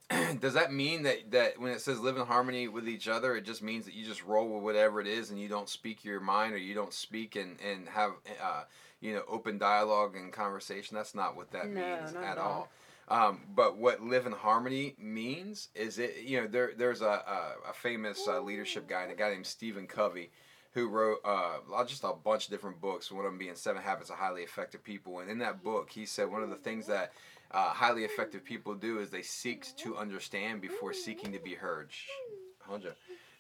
does 0.39 0.53
that 0.53 0.71
mean 0.71 1.03
that, 1.03 1.31
that 1.31 1.59
when 1.59 1.71
it 1.71 1.81
says 1.81 1.99
live 1.99 2.17
in 2.17 2.25
harmony 2.25 2.67
with 2.67 2.87
each 2.87 3.07
other, 3.07 3.35
it 3.35 3.45
just 3.45 3.61
means 3.61 3.85
that 3.85 3.93
you 3.93 4.05
just 4.05 4.23
roll 4.23 4.47
with 4.47 4.63
whatever 4.63 5.01
it 5.01 5.07
is 5.07 5.29
and 5.29 5.39
you 5.39 5.49
don't 5.49 5.69
speak 5.69 6.05
your 6.05 6.19
mind 6.19 6.53
or 6.53 6.57
you 6.57 6.73
don't 6.73 6.93
speak 6.93 7.35
and, 7.35 7.57
and 7.59 7.89
have, 7.89 8.11
uh, 8.41 8.63
you 9.01 9.13
know, 9.13 9.23
open 9.27 9.57
dialogue 9.57 10.15
and 10.15 10.31
conversation? 10.31 10.95
That's 10.95 11.13
not 11.13 11.35
what 11.35 11.51
that 11.51 11.67
No, 11.67 11.81
means 11.99 12.15
at 12.15 12.23
at 12.23 12.37
all. 12.37 12.69
all. 13.09 13.27
Um, 13.29 13.41
but 13.55 13.77
what 13.77 14.01
live 14.01 14.25
in 14.25 14.33
harmony 14.33 14.95
means 14.99 15.69
is 15.75 15.97
it, 15.97 16.23
you 16.25 16.41
know, 16.41 16.47
there, 16.47 16.71
there's 16.77 17.01
a, 17.01 17.05
a, 17.05 17.69
a 17.69 17.73
famous 17.73 18.27
uh, 18.27 18.41
leadership 18.41 18.87
guy, 18.87 19.03
a 19.03 19.15
guy 19.15 19.29
named 19.31 19.45
Stephen 19.45 19.87
Covey, 19.87 20.29
who 20.77 20.87
wrote 20.87 21.17
uh, 21.25 21.83
just 21.85 22.03
a 22.03 22.13
bunch 22.13 22.45
of 22.45 22.51
different 22.51 22.79
books, 22.79 23.11
one 23.11 23.25
of 23.25 23.31
them 23.31 23.39
being 23.39 23.55
Seven 23.55 23.81
Habits 23.81 24.11
of 24.11 24.17
Highly 24.17 24.43
Effective 24.43 24.83
People. 24.83 25.21
And 25.21 25.31
in 25.31 25.39
that 25.39 25.63
book, 25.63 25.89
he 25.89 26.05
said 26.05 26.29
one 26.29 26.43
of 26.43 26.51
the 26.51 26.55
things 26.55 26.85
that 26.85 27.13
uh, 27.49 27.69
highly 27.69 28.03
effective 28.03 28.43
people 28.45 28.75
do 28.75 28.99
is 28.99 29.09
they 29.09 29.23
seek 29.23 29.75
to 29.77 29.97
understand 29.97 30.61
before 30.61 30.93
seeking 30.93 31.31
to 31.31 31.39
be 31.39 31.55
heard. 31.55 31.87
Shh. 31.89 32.05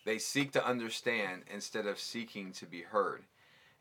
They 0.03 0.17
seek 0.17 0.51
to 0.53 0.65
understand 0.65 1.43
instead 1.53 1.85
of 1.85 1.99
seeking 1.99 2.53
to 2.53 2.65
be 2.65 2.81
heard. 2.81 3.21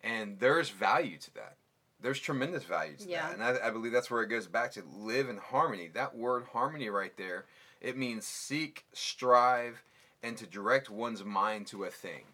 And 0.05 0.39
there's 0.39 0.69
value 0.69 1.17
to 1.17 1.35
that. 1.37 1.57
There's 1.99 2.21
tremendous 2.21 2.65
value 2.65 2.97
to 2.99 3.09
Yeah. 3.09 3.23
that. 3.23 3.33
And 3.33 3.43
I, 3.43 3.69
I 3.69 3.71
believe 3.71 3.93
that's 3.93 4.11
where 4.11 4.23
it 4.23 4.29
goes 4.29 4.47
back 4.47 4.73
to 4.73 4.83
live 4.99 5.31
in 5.31 5.39
harmony. 5.39 5.89
That 5.95 6.15
word 6.15 6.45
harmony 6.53 6.91
right 6.91 7.17
there, 7.17 7.47
it 7.81 7.97
means 7.97 8.27
seek, 8.27 8.85
strive, 8.93 9.83
and 10.23 10.37
to 10.37 10.47
direct 10.47 10.91
one's 10.91 11.25
mind 11.25 11.69
to 11.69 11.85
a 11.85 11.91
thing. 11.91 12.25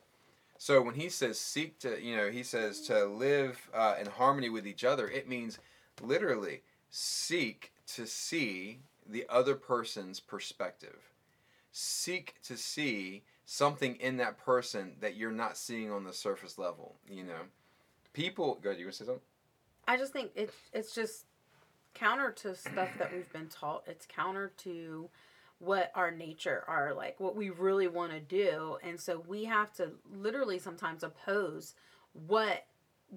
So 0.63 0.81
when 0.81 0.95
he 0.95 1.09
says 1.09 1.41
seek 1.41 1.81
to, 1.81 2.01
you 2.01 2.17
know, 2.17 2.31
he 2.31 2.45
says 2.45 2.83
to 2.83 3.05
live 3.07 3.69
uh, 3.75 3.97
in 4.01 4.07
harmony 4.07 4.49
with 4.49 4.65
each 4.65 4.85
other, 4.85 5.09
it 5.09 5.29
means 5.29 5.59
literally 6.01 6.63
seek 6.89 7.73
to 7.95 8.07
see 8.07 8.79
the 9.05 9.27
other 9.29 9.57
person's 9.57 10.21
perspective. 10.21 11.11
Seek 11.73 12.37
to 12.45 12.57
see 12.57 13.25
something 13.45 13.97
in 13.97 14.19
that 14.19 14.39
person 14.39 14.93
that 15.01 15.17
you're 15.17 15.33
not 15.33 15.57
seeing 15.57 15.91
on 15.91 16.05
the 16.05 16.13
surface 16.13 16.57
level, 16.59 16.95
you 17.11 17.25
know. 17.25 17.43
People, 18.13 18.61
go 18.63 18.71
ahead, 18.71 18.79
you 18.79 18.87
to 18.87 18.93
say 18.93 19.05
something? 19.05 19.21
I 19.89 19.97
just 19.97 20.13
think 20.13 20.31
it's 20.37 20.55
it's 20.73 20.95
just 20.95 21.25
counter 21.93 22.31
to 22.31 22.55
stuff 22.55 22.91
that 23.01 23.13
we've 23.13 23.33
been 23.33 23.49
taught. 23.49 23.83
It's 23.89 24.07
counter 24.07 24.53
to 24.59 25.11
what 25.63 25.93
our 25.95 26.11
nature 26.11 26.65
are 26.67 26.93
like, 26.93 27.21
what 27.21 27.37
we 27.37 27.51
really 27.51 27.87
want 27.87 28.11
to 28.11 28.21
do, 28.21 28.79
and 28.83 28.99
so 28.99 29.23
we 29.29 29.45
have 29.45 29.73
to 29.75 29.91
literally 30.13 30.59
sometimes 30.59 31.05
oppose 31.05 31.75
what 32.13 32.67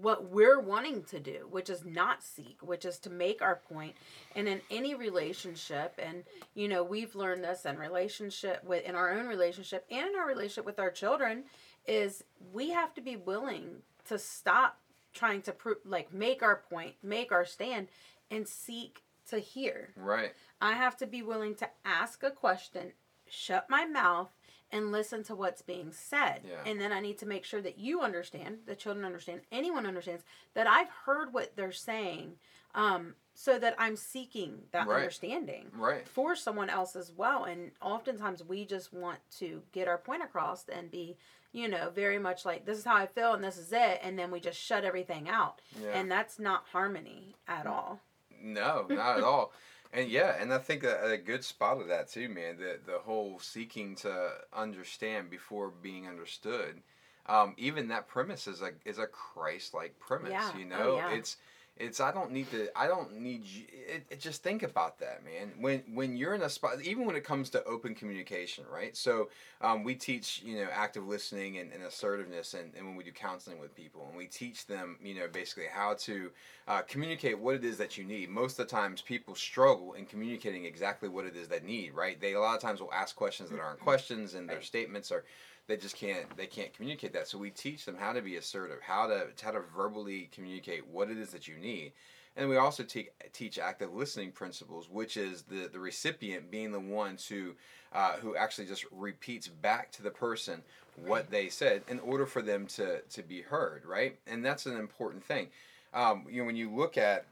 what 0.02 0.30
we're 0.30 0.60
wanting 0.60 1.04
to 1.06 1.22
do, 1.22 1.48
which 1.50 1.70
is 1.70 1.86
not 1.86 2.22
seek, 2.22 2.58
which 2.62 2.84
is 2.84 3.00
to 3.00 3.10
make 3.10 3.42
our 3.42 3.56
point. 3.56 3.96
And 4.36 4.46
in 4.46 4.60
any 4.70 4.94
relationship, 4.94 5.98
and 5.98 6.24
you 6.54 6.68
know, 6.68 6.84
we've 6.84 7.16
learned 7.16 7.44
this 7.44 7.66
in 7.66 7.78
relationship 7.78 8.64
with 8.64 8.84
in 8.84 8.94
our 8.94 9.12
own 9.14 9.26
relationship 9.26 9.86
and 9.90 10.10
in 10.10 10.16
our 10.16 10.28
relationship 10.28 10.66
with 10.66 10.80
our 10.80 10.92
children, 10.92 11.46
is 11.88 12.24
we 12.54 12.72
have 12.72 12.94
to 12.96 13.02
be 13.02 13.16
willing 13.16 13.78
to 14.10 14.20
stop 14.20 14.80
trying 15.14 15.42
to 15.44 15.52
prove 15.52 15.78
like 15.86 16.14
make 16.14 16.44
our 16.44 16.62
point, 16.70 16.94
make 17.02 17.32
our 17.32 17.46
stand, 17.46 17.88
and 18.30 18.48
seek 18.48 19.02
to 19.30 19.40
hear. 19.40 19.90
Right. 19.96 20.34
I 20.66 20.74
have 20.74 20.98
to 20.98 21.06
be 21.08 21.22
willing 21.22 21.54
to 21.56 21.70
ask 21.86 22.24
a 22.24 22.32
question, 22.32 22.94
shut 23.30 23.70
my 23.70 23.86
mouth, 23.86 24.32
and 24.72 24.92
listen 24.92 25.24
to 25.26 25.36
what's 25.36 25.62
being 25.62 25.92
said. 25.92 26.42
Yeah. 26.44 26.70
And 26.70 26.82
then 26.82 26.92
I 26.92 27.00
need 27.00 27.20
to 27.20 27.28
make 27.28 27.46
sure 27.46 27.62
that 27.62 27.78
you 27.78 28.02
understand, 28.02 28.58
the 28.66 28.76
children 28.76 29.06
understand, 29.06 29.42
anyone 29.52 29.86
understands 29.86 30.24
that 30.56 30.66
I've 30.68 30.90
heard 31.06 31.32
what 31.34 31.56
they're 31.56 31.72
saying, 31.72 32.34
um, 32.74 33.14
so 33.36 33.60
that 33.60 33.76
I'm 33.78 33.96
seeking 33.96 34.64
that 34.72 34.88
Right. 34.88 34.98
understanding 34.98 35.70
Right. 35.74 36.08
for 36.08 36.36
someone 36.36 36.70
else 36.72 36.96
as 36.96 37.12
well. 37.12 37.44
And 37.44 37.72
oftentimes 37.82 38.44
we 38.44 38.66
just 38.66 38.92
want 38.92 39.20
to 39.38 39.62
get 39.72 39.88
our 39.88 39.98
point 40.00 40.24
across 40.24 40.68
and 40.68 40.90
be, 40.90 41.16
you 41.52 41.68
know, 41.68 41.90
very 41.92 42.18
much 42.18 42.44
like 42.44 42.66
this 42.66 42.80
is 42.80 42.86
how 42.86 42.96
I 42.96 43.06
feel 43.06 43.34
and 43.34 43.44
this 43.44 43.58
is 43.58 43.72
it, 43.72 44.00
and 44.02 44.18
then 44.18 44.32
we 44.32 44.40
just 44.40 44.60
shut 44.60 44.84
everything 44.84 45.30
out. 45.30 45.62
Yeah. 45.80 45.92
And 45.92 46.12
that's 46.12 46.40
not 46.40 46.66
harmony 46.72 47.36
at 47.48 47.68
all. 47.68 48.02
No, 48.42 48.88
not 48.90 49.18
at 49.20 49.24
all. 49.24 49.54
And 49.96 50.10
yeah, 50.10 50.36
and 50.40 50.54
I 50.54 50.58
think 50.58 50.84
a, 50.84 51.12
a 51.12 51.18
good 51.18 51.44
spot 51.46 51.80
of 51.80 51.88
that 51.88 52.10
too, 52.10 52.28
man. 52.28 52.58
The 52.58 52.80
the 52.86 53.00
whole 53.00 53.40
seeking 53.40 53.96
to 53.98 54.32
understand 54.54 55.30
before 55.30 55.70
being 55.72 56.06
understood. 56.08 56.82
Um, 57.28 57.54
even 57.58 57.88
that 57.88 58.08
premise 58.08 58.46
is 58.46 58.62
a 58.62 58.72
is 58.84 59.00
a 59.00 59.08
Christ 59.08 59.74
like 59.74 59.98
premise. 60.00 60.32
Yeah. 60.32 60.58
You 60.58 60.66
Oh, 60.66 60.68
know, 60.70 60.96
yeah. 60.98 61.12
it's 61.12 61.38
it's 61.78 62.00
I 62.00 62.12
don't 62.12 62.32
need 62.32 62.50
to 62.52 62.70
I 62.78 62.88
don't 62.88 63.20
need 63.20 63.44
you. 63.44 63.66
It, 63.70 64.06
it, 64.10 64.20
just 64.20 64.42
think 64.42 64.64
about 64.64 64.98
that, 65.00 65.24
man. 65.26 65.52
When 65.60 65.84
when 65.94 66.16
you're 66.16 66.34
in 66.34 66.42
a 66.42 66.50
spot, 66.50 66.82
even 66.82 67.06
when 67.06 67.18
it 67.18 67.26
comes 67.26 67.50
to 67.50 67.64
open 67.66 67.94
communication, 67.94 68.64
right? 68.72 68.96
So 68.96 69.30
um, 69.62 69.84
we 69.84 69.94
teach 69.94 70.42
you 70.44 70.58
know 70.58 70.68
active 70.72 71.06
listening 71.06 71.58
and, 71.58 71.74
and 71.74 71.84
assertiveness, 71.84 72.54
and, 72.54 72.74
and 72.76 72.86
when 72.86 72.96
we 72.96 73.04
do 73.04 73.12
counseling 73.12 73.60
with 73.60 73.76
people, 73.76 74.08
and 74.08 74.18
we 74.18 74.26
teach 74.26 74.68
them 74.68 74.98
you 75.04 75.16
know 75.16 75.28
basically 75.28 75.66
how 75.70 75.96
to 75.96 76.32
uh, 76.70 76.82
communicate 76.84 77.38
what 77.38 77.56
it 77.56 77.66
is 77.66 77.78
that 77.78 77.98
you 77.98 78.06
need. 78.06 78.30
Most 78.30 78.58
of 78.58 78.68
the 78.68 78.74
times, 78.74 79.02
people 79.02 79.36
struggle 79.36 79.94
in 79.94 80.06
communicating 80.06 80.64
exactly 80.64 81.10
what 81.10 81.26
it 81.26 81.36
is 81.36 81.50
that 81.50 81.66
need. 81.66 81.94
Right? 81.94 82.20
They 82.20 82.34
a 82.34 82.40
lot 82.40 82.56
of 82.56 82.62
times 82.62 82.80
will 82.80 82.94
ask 82.94 83.18
questions 83.18 83.50
that 83.50 83.60
aren't 83.60 83.82
questions, 83.82 84.36
and 84.36 84.50
their 84.50 84.62
statements 84.62 85.12
are 85.12 85.26
they 85.68 85.78
just 85.78 85.96
can't 85.96 86.26
they 86.38 86.48
can't 86.48 86.74
communicate 86.74 87.14
that. 87.14 87.28
So 87.28 87.38
we 87.38 87.50
teach 87.50 87.86
them 87.86 87.96
how 87.98 88.14
to 88.14 88.22
be 88.22 88.36
assertive, 88.36 88.80
how 88.82 89.08
to 89.08 89.28
how 89.42 89.52
to 89.52 89.62
verbally 89.76 90.30
communicate 90.32 90.88
what 90.88 91.10
it 91.10 91.18
is 91.18 91.32
that 91.32 91.48
you 91.48 91.58
need. 91.58 91.94
And 92.38 92.50
we 92.50 92.58
also 92.58 92.84
te- 92.84 93.10
teach 93.32 93.58
active 93.58 93.94
listening 93.94 94.32
principles, 94.32 94.90
which 94.90 95.16
is 95.16 95.44
the, 95.44 95.70
the 95.72 95.80
recipient 95.80 96.52
being 96.52 96.72
the 96.74 96.80
one 96.80 97.16
to 97.28 97.56
uh, 97.94 98.14
who 98.18 98.36
actually 98.36 98.68
just 98.68 98.86
repeats 98.92 99.48
back 99.48 99.92
to 99.94 100.04
the 100.04 100.12
person 100.12 100.62
what 100.98 101.30
they 101.32 101.48
said 101.48 101.84
in 101.88 102.00
order 102.00 102.26
for 102.26 102.42
them 102.42 102.68
to, 102.68 103.02
to 103.02 103.22
be 103.24 103.42
heard, 103.42 103.86
right? 103.86 104.18
And 104.28 104.44
that's 104.44 104.66
an 104.66 104.78
important 104.78 105.24
thing. 105.24 105.48
Um, 105.94 106.26
you 106.30 106.42
know, 106.42 106.46
when 106.46 106.58
you 106.58 106.70
look 106.70 106.98
at 106.98 107.26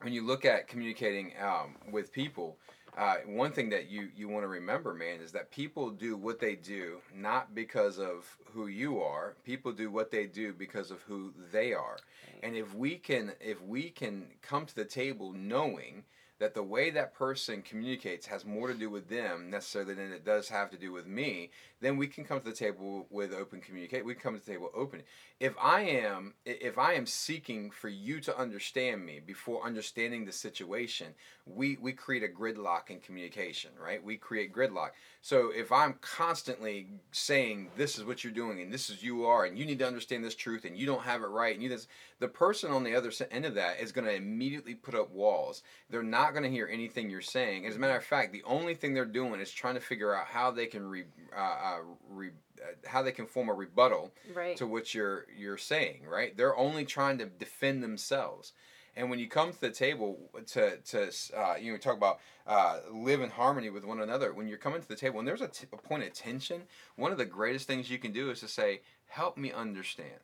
when 0.00 0.12
you 0.12 0.22
look 0.22 0.44
at 0.44 0.68
communicating 0.68 1.32
um, 1.42 1.76
with 1.90 2.12
people, 2.12 2.56
uh, 2.96 3.16
one 3.26 3.50
thing 3.52 3.70
that 3.70 3.90
you, 3.90 4.08
you 4.16 4.28
want 4.28 4.44
to 4.44 4.48
remember, 4.48 4.94
man, 4.94 5.20
is 5.20 5.32
that 5.32 5.50
people 5.50 5.90
do 5.90 6.16
what 6.16 6.38
they 6.38 6.54
do 6.54 6.98
not 7.14 7.54
because 7.54 7.98
of 7.98 8.36
who 8.52 8.68
you 8.68 9.02
are. 9.02 9.34
People 9.44 9.72
do 9.72 9.90
what 9.90 10.10
they 10.10 10.26
do 10.26 10.52
because 10.52 10.90
of 10.90 11.02
who 11.02 11.32
they 11.52 11.72
are. 11.72 11.96
And 12.42 12.56
if 12.56 12.74
we 12.74 12.96
can 12.96 13.32
if 13.40 13.60
we 13.62 13.90
can 13.90 14.26
come 14.42 14.66
to 14.66 14.74
the 14.74 14.84
table 14.84 15.32
knowing 15.32 16.04
that 16.44 16.52
the 16.52 16.62
way 16.62 16.90
that 16.90 17.14
person 17.14 17.62
communicates 17.62 18.26
has 18.26 18.44
more 18.44 18.68
to 18.68 18.74
do 18.74 18.90
with 18.90 19.08
them 19.08 19.48
necessarily 19.48 19.94
than 19.94 20.12
it 20.12 20.26
does 20.26 20.46
have 20.46 20.70
to 20.70 20.76
do 20.76 20.92
with 20.92 21.06
me, 21.06 21.50
then 21.80 21.96
we 21.96 22.06
can 22.06 22.22
come 22.22 22.38
to 22.38 22.44
the 22.44 22.52
table 22.52 23.06
with 23.08 23.32
open 23.32 23.62
communicate. 23.62 24.04
We 24.04 24.12
can 24.12 24.22
come 24.22 24.38
to 24.38 24.44
the 24.44 24.52
table 24.52 24.70
open. 24.74 25.02
If 25.40 25.54
I 25.60 25.80
am 25.80 26.34
if 26.44 26.76
I 26.76 26.92
am 26.92 27.06
seeking 27.06 27.70
for 27.70 27.88
you 27.88 28.20
to 28.20 28.38
understand 28.38 29.04
me 29.04 29.20
before 29.26 29.64
understanding 29.64 30.26
the 30.26 30.32
situation, 30.32 31.14
we 31.46 31.78
we 31.80 31.92
create 31.92 32.22
a 32.22 32.28
gridlock 32.28 32.90
in 32.90 33.00
communication, 33.00 33.70
right? 33.82 34.04
We 34.04 34.18
create 34.18 34.52
gridlock. 34.52 34.90
So 35.22 35.50
if 35.50 35.72
I'm 35.72 35.94
constantly 36.02 36.88
saying 37.10 37.70
this 37.76 37.98
is 37.98 38.04
what 38.04 38.22
you're 38.22 38.34
doing 38.34 38.60
and 38.60 38.72
this 38.72 38.90
is 38.90 39.02
you 39.02 39.24
are 39.24 39.46
and 39.46 39.58
you 39.58 39.64
need 39.64 39.78
to 39.78 39.86
understand 39.86 40.22
this 40.22 40.34
truth 40.34 40.66
and 40.66 40.76
you 40.76 40.84
don't 40.84 41.02
have 41.02 41.22
it 41.22 41.28
right 41.28 41.54
and 41.54 41.62
you 41.62 41.70
this 41.70 41.88
the 42.20 42.28
person 42.28 42.70
on 42.70 42.84
the 42.84 42.94
other 42.94 43.10
end 43.30 43.44
of 43.44 43.54
that 43.54 43.80
is 43.80 43.92
going 43.92 44.06
to 44.06 44.14
immediately 44.14 44.74
put 44.74 44.94
up 44.94 45.10
walls. 45.10 45.62
They're 45.90 46.02
not 46.02 46.33
going 46.34 46.44
to 46.44 46.50
hear 46.50 46.68
anything 46.70 47.08
you're 47.08 47.20
saying. 47.22 47.66
As 47.66 47.76
a 47.76 47.78
matter 47.78 47.96
of 47.96 48.04
fact, 48.04 48.32
the 48.32 48.42
only 48.44 48.74
thing 48.74 48.92
they're 48.92 49.04
doing 49.06 49.40
is 49.40 49.50
trying 49.50 49.74
to 49.74 49.80
figure 49.80 50.14
out 50.14 50.26
how 50.26 50.50
they 50.50 50.66
can 50.66 50.86
re, 50.86 51.04
uh, 51.34 51.40
uh, 51.40 51.78
re 52.10 52.28
uh, 52.62 52.66
how 52.86 53.02
they 53.02 53.12
can 53.12 53.26
form 53.26 53.48
a 53.48 53.54
rebuttal 53.54 54.12
Right. 54.34 54.56
to 54.58 54.66
what 54.66 54.94
you're 54.94 55.26
you're 55.36 55.58
saying, 55.58 56.04
right? 56.06 56.36
They're 56.36 56.56
only 56.56 56.84
trying 56.84 57.18
to 57.18 57.26
defend 57.26 57.82
themselves. 57.82 58.52
And 58.96 59.10
when 59.10 59.18
you 59.18 59.28
come 59.28 59.52
to 59.52 59.60
the 59.60 59.70
table 59.70 60.30
to 60.52 60.76
to 60.78 61.10
uh, 61.36 61.54
you 61.60 61.72
know 61.72 61.78
talk 61.78 61.96
about 61.96 62.20
uh, 62.46 62.78
live 62.92 63.22
in 63.22 63.30
harmony 63.30 63.70
with 63.70 63.84
one 63.84 64.00
another, 64.00 64.32
when 64.32 64.46
you're 64.46 64.58
coming 64.58 64.80
to 64.82 64.86
the 64.88 64.94
table, 64.96 65.18
and 65.18 65.26
there's 65.26 65.40
a, 65.40 65.48
t- 65.48 65.66
a 65.72 65.76
point 65.76 66.04
of 66.04 66.12
tension, 66.12 66.62
one 66.96 67.10
of 67.10 67.18
the 67.18 67.24
greatest 67.24 67.66
things 67.66 67.90
you 67.90 67.98
can 67.98 68.12
do 68.12 68.30
is 68.30 68.38
to 68.40 68.48
say, 68.48 68.82
"Help 69.06 69.36
me 69.36 69.50
understand. 69.50 70.20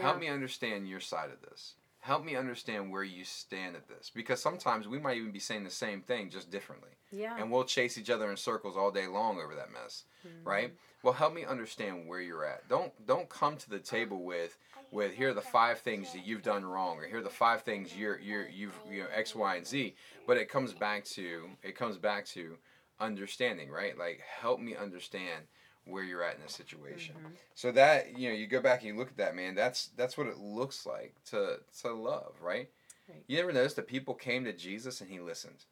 Help 0.00 0.20
me 0.20 0.28
understand 0.28 0.88
your 0.88 1.00
side 1.00 1.30
of 1.30 1.40
this." 1.42 1.74
Help 2.00 2.24
me 2.24 2.34
understand 2.34 2.90
where 2.90 3.02
you 3.02 3.24
stand 3.24 3.76
at 3.76 3.86
this 3.86 4.10
because 4.14 4.40
sometimes 4.40 4.88
we 4.88 4.98
might 4.98 5.18
even 5.18 5.30
be 5.30 5.38
saying 5.38 5.64
the 5.64 5.70
same 5.70 6.00
thing 6.00 6.30
just 6.30 6.50
differently. 6.50 6.90
Yeah. 7.12 7.36
and 7.36 7.50
we'll 7.50 7.64
chase 7.64 7.98
each 7.98 8.08
other 8.08 8.30
in 8.30 8.36
circles 8.36 8.76
all 8.76 8.92
day 8.92 9.08
long 9.08 9.40
over 9.40 9.56
that 9.56 9.72
mess 9.72 10.04
hmm. 10.22 10.48
right? 10.48 10.72
Well 11.02 11.12
help 11.12 11.34
me 11.34 11.44
understand 11.44 12.06
where 12.06 12.20
you're 12.20 12.44
at. 12.44 12.68
Don't 12.68 12.92
don't 13.06 13.28
come 13.28 13.56
to 13.56 13.70
the 13.70 13.80
table 13.80 14.22
with 14.22 14.58
with 14.92 15.12
here 15.12 15.30
are 15.30 15.34
the 15.34 15.40
five 15.40 15.80
things 15.80 16.12
that 16.12 16.26
you've 16.26 16.42
done 16.42 16.64
wrong 16.64 16.98
or 16.98 17.06
here 17.06 17.18
are 17.18 17.22
the 17.22 17.28
five 17.28 17.62
things 17.62 17.96
you're 17.96 18.18
you're 18.20 18.48
you've 18.48 18.78
you 18.90 19.02
know 19.02 19.08
x 19.14 19.34
y 19.34 19.56
and 19.56 19.66
z. 19.66 19.94
But 20.26 20.36
it 20.36 20.48
comes 20.48 20.72
back 20.72 21.04
to 21.06 21.50
it 21.62 21.76
comes 21.76 21.98
back 21.98 22.26
to 22.26 22.56
understanding 23.00 23.70
right? 23.70 23.98
Like 23.98 24.20
help 24.20 24.60
me 24.60 24.76
understand 24.76 25.44
where 25.86 26.04
you're 26.04 26.22
at 26.22 26.36
in 26.36 26.42
this 26.42 26.54
situation 26.54 27.14
Mhm. 27.16 27.32
so 27.54 27.72
that 27.72 28.16
you 28.18 28.28
know 28.28 28.34
you 28.34 28.46
go 28.46 28.60
back 28.60 28.80
and 28.80 28.88
you 28.88 28.96
look 28.96 29.08
at 29.08 29.16
that 29.16 29.34
man 29.34 29.54
that's 29.54 29.86
that's 29.96 30.16
what 30.16 30.26
it 30.26 30.38
looks 30.38 30.84
like 30.86 31.14
to 31.26 31.60
to 31.82 31.92
love 31.92 32.34
right, 32.40 32.70
Right. 33.08 33.24
you 33.26 33.38
ever 33.40 33.52
notice 33.52 33.74
that 33.74 33.86
people 33.88 34.14
came 34.14 34.44
to 34.44 34.52
jesus 34.52 35.00
and 35.00 35.10
he 35.10 35.18
listened 35.20 35.64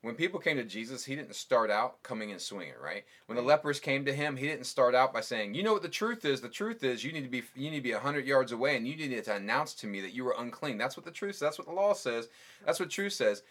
when 0.00 0.16
people 0.16 0.38
came 0.38 0.58
to 0.58 0.64
Jesus, 0.64 1.06
he 1.06 1.16
didn't 1.16 1.34
start 1.34 1.70
out 1.70 2.02
coming 2.02 2.30
and 2.30 2.38
swinging, 2.38 2.74
right? 2.78 3.06
When 3.24 3.36
the 3.36 3.42
lepers 3.42 3.80
came 3.80 4.04
to 4.04 4.12
him, 4.12 4.36
he 4.36 4.46
didn't 4.46 4.66
start 4.66 4.94
out 4.94 5.14
by 5.14 5.22
saying, 5.22 5.54
"You 5.54 5.62
know 5.62 5.72
what 5.72 5.80
the 5.80 5.88
truth 5.88 6.26
is? 6.26 6.42
The 6.42 6.50
truth 6.50 6.84
is 6.84 7.02
you 7.04 7.10
need 7.10 7.22
to 7.22 7.30
be 7.30 7.42
you 7.54 7.70
need 7.70 7.78
to 7.78 7.82
be 7.82 7.92
hundred 7.92 8.26
yards 8.26 8.52
away, 8.52 8.76
and 8.76 8.86
you 8.86 8.94
need 8.96 9.24
to 9.24 9.34
announce 9.34 9.72
to 9.76 9.86
me 9.86 10.02
that 10.02 10.12
you 10.12 10.22
were 10.24 10.34
unclean." 10.36 10.76
That's 10.76 10.94
what 10.98 11.06
the 11.06 11.10
truth. 11.10 11.36
Says, 11.36 11.40
that's 11.40 11.58
what 11.58 11.66
the 11.68 11.72
law 11.72 11.94
says. 11.94 12.28
That's 12.66 12.78
what 12.78 12.90
truth 12.90 13.14
says. 13.14 13.44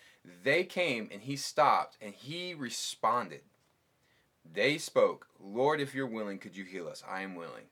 They 0.44 0.64
came 0.64 1.10
and 1.12 1.24
he 1.24 1.38
stopped 1.38 1.98
and 2.00 2.14
he 2.14 2.54
responded. 2.54 3.42
They 4.46 4.78
spoke, 4.78 5.28
"Lord, 5.40 5.80
if 5.80 5.94
you're 5.94 6.08
willing, 6.08 6.40
could 6.40 6.56
you 6.56 6.66
heal 6.66 6.88
us? 6.88 7.04
I 7.08 7.22
am 7.22 7.36
willing." 7.36 7.66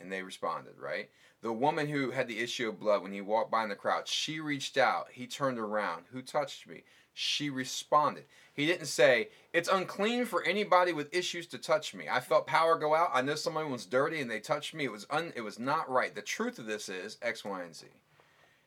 And 0.00 0.12
they 0.12 0.22
responded, 0.22 0.78
right? 0.78 1.10
The 1.42 1.52
woman 1.52 1.88
who 1.88 2.10
had 2.10 2.26
the 2.26 2.40
issue 2.40 2.68
of 2.68 2.80
blood 2.80 3.02
when 3.02 3.12
he 3.12 3.20
walked 3.20 3.50
by 3.50 3.62
in 3.62 3.68
the 3.68 3.76
crowd, 3.76 4.08
she 4.08 4.40
reached 4.40 4.76
out. 4.78 5.08
He 5.12 5.26
turned 5.26 5.58
around. 5.58 6.06
Who 6.10 6.22
touched 6.22 6.66
me? 6.66 6.84
She 7.12 7.48
responded. 7.50 8.24
He 8.54 8.66
didn't 8.66 8.86
say, 8.86 9.28
It's 9.52 9.68
unclean 9.68 10.24
for 10.24 10.42
anybody 10.42 10.92
with 10.92 11.14
issues 11.14 11.46
to 11.48 11.58
touch 11.58 11.94
me. 11.94 12.08
I 12.10 12.20
felt 12.20 12.46
power 12.46 12.76
go 12.76 12.94
out. 12.94 13.10
I 13.12 13.20
know 13.22 13.34
someone 13.34 13.70
was 13.70 13.86
dirty 13.86 14.20
and 14.20 14.30
they 14.30 14.40
touched 14.40 14.74
me. 14.74 14.84
It 14.84 14.92
was 14.92 15.06
un- 15.10 15.32
it 15.36 15.42
was 15.42 15.58
not 15.58 15.88
right. 15.90 16.14
The 16.14 16.22
truth 16.22 16.58
of 16.58 16.66
this 16.66 16.88
is 16.88 17.18
X, 17.22 17.44
Y, 17.44 17.62
and 17.62 17.74
Z. 17.74 17.86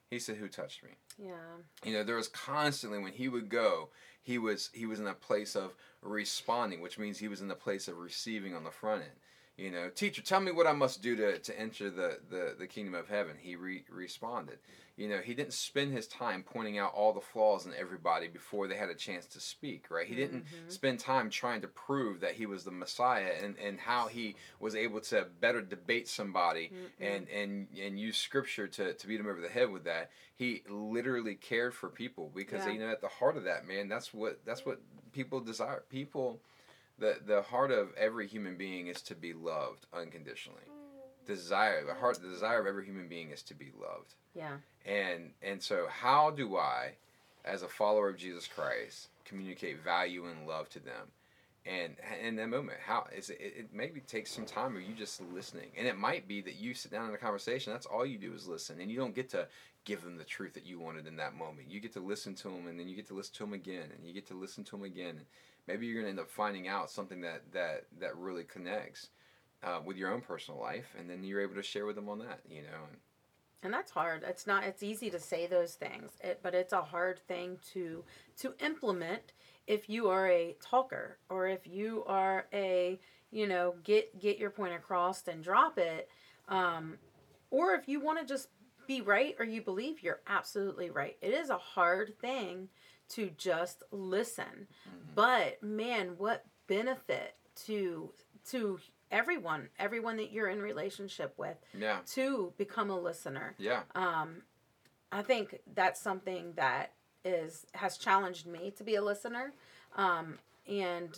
He 0.10 0.20
said, 0.20 0.38
Who 0.38 0.48
touched 0.48 0.84
me? 0.84 0.92
Yeah. 1.18 1.32
You 1.84 1.94
know, 1.94 2.04
there 2.04 2.16
was 2.16 2.28
constantly 2.30 3.00
when 3.00 3.14
he 3.14 3.28
would 3.28 3.50
go, 3.50 3.90
he 4.28 4.38
was 4.38 4.70
he 4.74 4.86
was 4.86 5.00
in 5.00 5.08
a 5.08 5.14
place 5.14 5.56
of 5.56 5.74
responding, 6.02 6.82
which 6.82 7.00
means 7.00 7.18
he 7.18 7.30
was 7.30 7.40
in 7.40 7.48
the 7.48 7.56
place 7.56 7.88
of 7.88 7.98
receiving 7.98 8.54
on 8.54 8.66
the 8.66 8.72
front 8.72 9.04
end. 9.04 9.12
You 9.58 9.72
know, 9.72 9.90
teacher, 9.90 10.22
tell 10.22 10.40
me 10.40 10.52
what 10.52 10.68
I 10.68 10.74
must 10.74 11.02
do 11.02 11.16
to, 11.16 11.40
to 11.40 11.60
enter 11.60 11.90
the, 11.90 12.20
the, 12.30 12.56
the 12.60 12.68
kingdom 12.68 12.94
of 12.94 13.10
heaven. 13.10 13.36
He 13.42 13.56
re- 13.56 13.84
responded. 13.90 14.60
You 14.98 15.08
know, 15.10 15.18
he 15.18 15.34
didn't 15.34 15.54
spend 15.54 15.94
his 15.94 16.08
time 16.08 16.44
pointing 16.44 16.78
out 16.78 16.94
all 16.94 17.12
the 17.12 17.22
flaws 17.22 17.66
in 17.66 17.74
everybody 17.74 18.28
before 18.28 18.68
they 18.68 18.76
had 18.76 18.90
a 18.90 18.96
chance 18.96 19.26
to 19.28 19.40
speak, 19.40 19.90
right? 19.90 20.06
He 20.06 20.14
didn't 20.14 20.46
Mhm. 20.46 20.72
spend 20.72 21.00
time 21.00 21.32
trying 21.32 21.62
to 21.62 21.68
prove 21.68 22.20
that 22.20 22.34
he 22.34 22.46
was 22.46 22.64
the 22.66 22.72
Messiah 22.72 23.34
and, 23.44 23.58
and 23.58 23.80
how 23.80 24.08
he 24.08 24.36
was 24.60 24.76
able 24.76 25.02
to 25.02 25.26
better 25.40 25.62
debate 25.62 26.08
somebody 26.08 26.70
Mm-mm. 26.72 27.16
and, 27.16 27.28
and, 27.30 27.68
and 27.80 28.00
use 28.00 28.18
scripture 28.18 28.68
to, 28.68 28.94
to 28.94 29.08
beat 29.08 29.20
him 29.20 29.28
over 29.28 29.42
the 29.42 29.50
head 29.50 29.72
with 29.72 29.86
that. 29.86 30.12
He 30.36 30.62
literally 30.70 31.34
cared 31.34 31.74
for 31.74 31.90
people 31.90 32.32
because, 32.36 32.64
Yeah. 32.66 32.74
you 32.74 32.80
know, 32.80 32.90
at 32.90 33.02
the 33.02 33.08
heart 33.08 33.38
of 33.38 33.44
that, 33.46 33.68
man, 33.68 33.88
that's 33.90 34.14
what 34.14 34.46
that's 34.46 34.68
what 34.68 34.80
people 35.14 35.40
desire. 35.40 35.84
People 35.90 36.40
the 37.00 37.18
the 37.26 37.42
heart 37.42 37.72
of 37.72 37.90
every 37.98 38.28
human 38.28 38.56
being 38.56 38.88
is 38.88 39.02
to 39.04 39.16
be 39.16 39.34
loved 39.34 39.86
unconditionally. 39.94 40.62
Desire 41.26 41.86
the 41.86 41.94
heart 41.94 42.22
the 42.22 42.30
desire 42.30 42.60
of 42.60 42.68
every 42.68 42.86
human 42.86 43.08
being 43.08 43.32
is 43.32 43.44
to 43.44 43.54
be 43.54 43.72
loved. 43.80 44.16
Yeah. 44.34 44.58
And 44.86 45.32
and 45.42 45.62
so 45.62 45.88
how 45.90 46.32
do 46.32 46.58
I, 46.58 46.94
as 47.44 47.64
a 47.64 47.68
follower 47.68 48.10
of 48.10 48.18
Jesus 48.18 48.48
Christ, 48.48 49.10
communicate 49.26 49.84
value 49.84 50.26
and 50.26 50.48
love 50.48 50.70
to 50.70 50.80
them? 50.80 51.12
And 51.66 51.98
in 52.24 52.38
that 52.38 52.48
moment, 52.48 52.78
how 52.86 53.08
is 53.14 53.30
it? 53.30 53.40
It 53.42 53.74
maybe 53.74 54.00
takes 54.00 54.32
some 54.32 54.46
time 54.46 54.78
or 54.78 54.80
you 54.80 54.94
just 54.94 55.22
listening, 55.34 55.68
and 55.78 55.86
it 55.86 55.98
might 55.98 56.26
be 56.26 56.40
that 56.42 56.56
you 56.56 56.74
sit 56.74 56.92
down 56.92 57.10
in 57.10 57.14
a 57.14 57.18
conversation. 57.18 57.74
That's 57.74 57.86
all 57.86 58.06
you 58.06 58.18
do 58.18 58.34
is 58.34 58.48
listen, 58.48 58.80
and 58.80 58.90
you 58.90 58.98
don't 58.98 59.14
get 59.14 59.30
to 59.32 59.48
give 59.84 60.02
them 60.02 60.18
the 60.18 60.24
truth 60.24 60.54
that 60.54 60.66
you 60.66 60.80
wanted 60.80 61.08
in 61.08 61.18
that 61.18 61.36
moment. 61.36 61.70
You 61.70 61.82
get 61.82 61.92
to 61.94 62.00
listen 62.00 62.36
to 62.36 62.50
them, 62.50 62.68
and 62.68 62.80
then 62.80 62.88
you 62.88 62.96
get 62.96 63.08
to 63.08 63.14
listen 63.14 63.34
to 63.36 63.44
them 63.44 63.54
again, 63.54 63.90
and 63.94 64.06
you 64.06 64.14
get 64.14 64.28
to 64.28 64.34
listen 64.34 64.64
to 64.66 64.72
them 64.72 64.84
again. 64.84 65.22
Maybe 65.68 65.88
you're 65.88 66.02
gonna 66.02 66.10
end 66.10 66.20
up 66.20 66.30
finding 66.30 66.68
out 66.68 66.90
something 66.90 67.22
that 67.22 67.44
that 67.54 67.86
that 68.00 68.16
really 68.18 68.44
connects 68.44 69.10
uh, 69.64 69.80
with 69.84 69.98
your 69.98 70.12
own 70.12 70.22
personal 70.22 70.60
life, 70.60 70.96
and 70.98 71.10
then 71.10 71.24
you're 71.24 71.42
able 71.42 71.56
to 71.56 71.64
share 71.64 71.86
with 71.86 71.96
them 71.96 72.10
on 72.10 72.20
that. 72.20 72.40
You 72.50 72.62
know, 72.62 72.84
and, 72.90 72.98
and 73.64 73.74
that's 73.74 73.92
hard 73.92 74.24
it's 74.24 74.46
not 74.48 74.64
it's 74.64 74.84
easy 74.84 75.10
to 75.10 75.20
say 75.20 75.48
those 75.48 75.74
things 75.74 76.12
it, 76.24 76.40
but 76.44 76.54
it's 76.54 76.74
a 76.74 76.82
hard 76.82 77.20
thing 77.28 77.58
to 77.74 78.04
to 78.38 78.54
implement 78.64 79.34
if 79.66 79.90
you 79.90 80.10
are 80.10 80.28
a 80.30 80.56
talker 80.62 81.18
or 81.30 81.48
if 81.48 81.66
you 81.66 82.04
are 82.08 82.46
a 82.54 83.00
you 83.32 83.48
know 83.48 83.76
get 83.84 84.20
get 84.20 84.38
your 84.38 84.50
point 84.50 84.74
across 84.74 85.28
and 85.28 85.44
drop 85.44 85.78
it 85.78 86.10
um 86.50 86.98
or 87.50 87.74
if 87.74 87.88
you 87.88 88.00
want 88.00 88.20
to 88.20 88.26
just 88.26 88.50
be 88.88 89.02
right 89.02 89.36
or 89.40 89.46
you 89.46 89.62
believe 89.62 90.02
you're 90.02 90.22
absolutely 90.28 90.90
right 90.90 91.18
it 91.22 91.34
is 91.34 91.50
a 91.50 91.58
hard 91.58 92.18
thing 92.20 92.70
to 93.10 93.30
just 93.38 93.84
listen 93.92 94.68
but 95.16 95.62
man 95.62 96.14
what 96.18 96.46
benefit 96.68 97.36
to 97.56 98.12
to 98.50 98.80
everyone 99.12 99.70
everyone 99.80 100.18
that 100.18 100.32
you're 100.32 100.50
in 100.50 100.62
relationship 100.62 101.34
with 101.38 101.58
yeah, 101.78 102.00
to 102.06 102.54
become 102.58 102.90
a 102.90 103.00
listener. 103.00 103.56
yeah, 103.58 103.82
Um, 103.96 104.42
I 105.12 105.22
think 105.22 105.60
that's 105.74 106.02
something 106.02 106.54
that 106.56 106.92
is 107.24 107.66
has 107.74 107.98
challenged 107.98 108.46
me 108.48 108.72
to 108.72 108.84
be 108.84 108.96
a 108.96 109.02
listener, 109.02 109.54
um, 109.96 110.40
and 110.68 111.18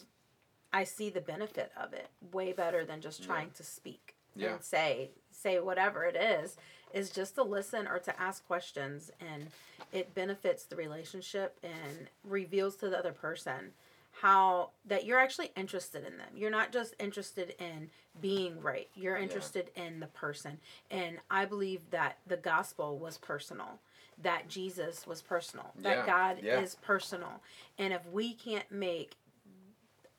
I 0.72 0.84
see 0.84 1.10
the 1.10 1.22
benefit 1.22 1.72
of 1.76 1.94
it 1.94 2.10
way 2.32 2.52
better 2.54 2.86
than 2.86 3.02
just 3.02 3.22
Yeah. 3.22 3.26
trying 3.28 3.52
to 3.52 3.64
speak 3.64 4.16
Yeah. 4.36 4.54
and 4.54 4.64
say 4.64 5.12
say 5.32 5.60
whatever 5.60 6.04
it 6.06 6.16
is. 6.16 6.58
Is 6.94 7.12
just 7.12 7.36
to 7.36 7.44
listen 7.44 7.88
or 7.88 8.00
to 8.00 8.20
ask 8.20 8.46
questions, 8.48 9.12
and 9.20 9.48
it 9.92 10.14
benefits 10.16 10.64
the 10.64 10.76
relationship 10.76 11.58
and 11.64 12.10
reveals 12.24 12.76
to 12.78 12.90
the 12.90 12.98
other 12.98 13.12
person 13.14 13.74
how 14.22 14.72
that 14.86 15.06
you're 15.06 15.20
actually 15.20 15.52
interested 15.56 16.06
in 16.06 16.18
them. 16.18 16.30
You're 16.36 16.50
not 16.50 16.72
just 16.72 16.94
interested 17.00 17.56
in 17.60 17.90
being 18.20 18.60
right. 18.62 18.90
You're 18.96 19.16
Yeah. 19.18 19.24
interested 19.24 19.72
in 19.76 20.00
the 20.00 20.08
person. 20.08 20.60
And 20.90 21.20
I 21.30 21.46
believe 21.46 21.90
that 21.92 22.18
the 22.26 22.36
gospel 22.38 22.98
was 22.98 23.18
personal. 23.18 23.80
That 24.18 24.50
Jesus 24.50 25.08
was 25.08 25.22
personal. 25.22 25.72
That 25.76 26.00
Yeah, 26.00 26.06
God 26.06 26.40
yeah. 26.44 26.60
is 26.60 26.76
personal. 26.76 27.42
And 27.78 27.94
if 27.94 28.06
we 28.08 28.34
can't 28.34 28.70
make 28.72 29.16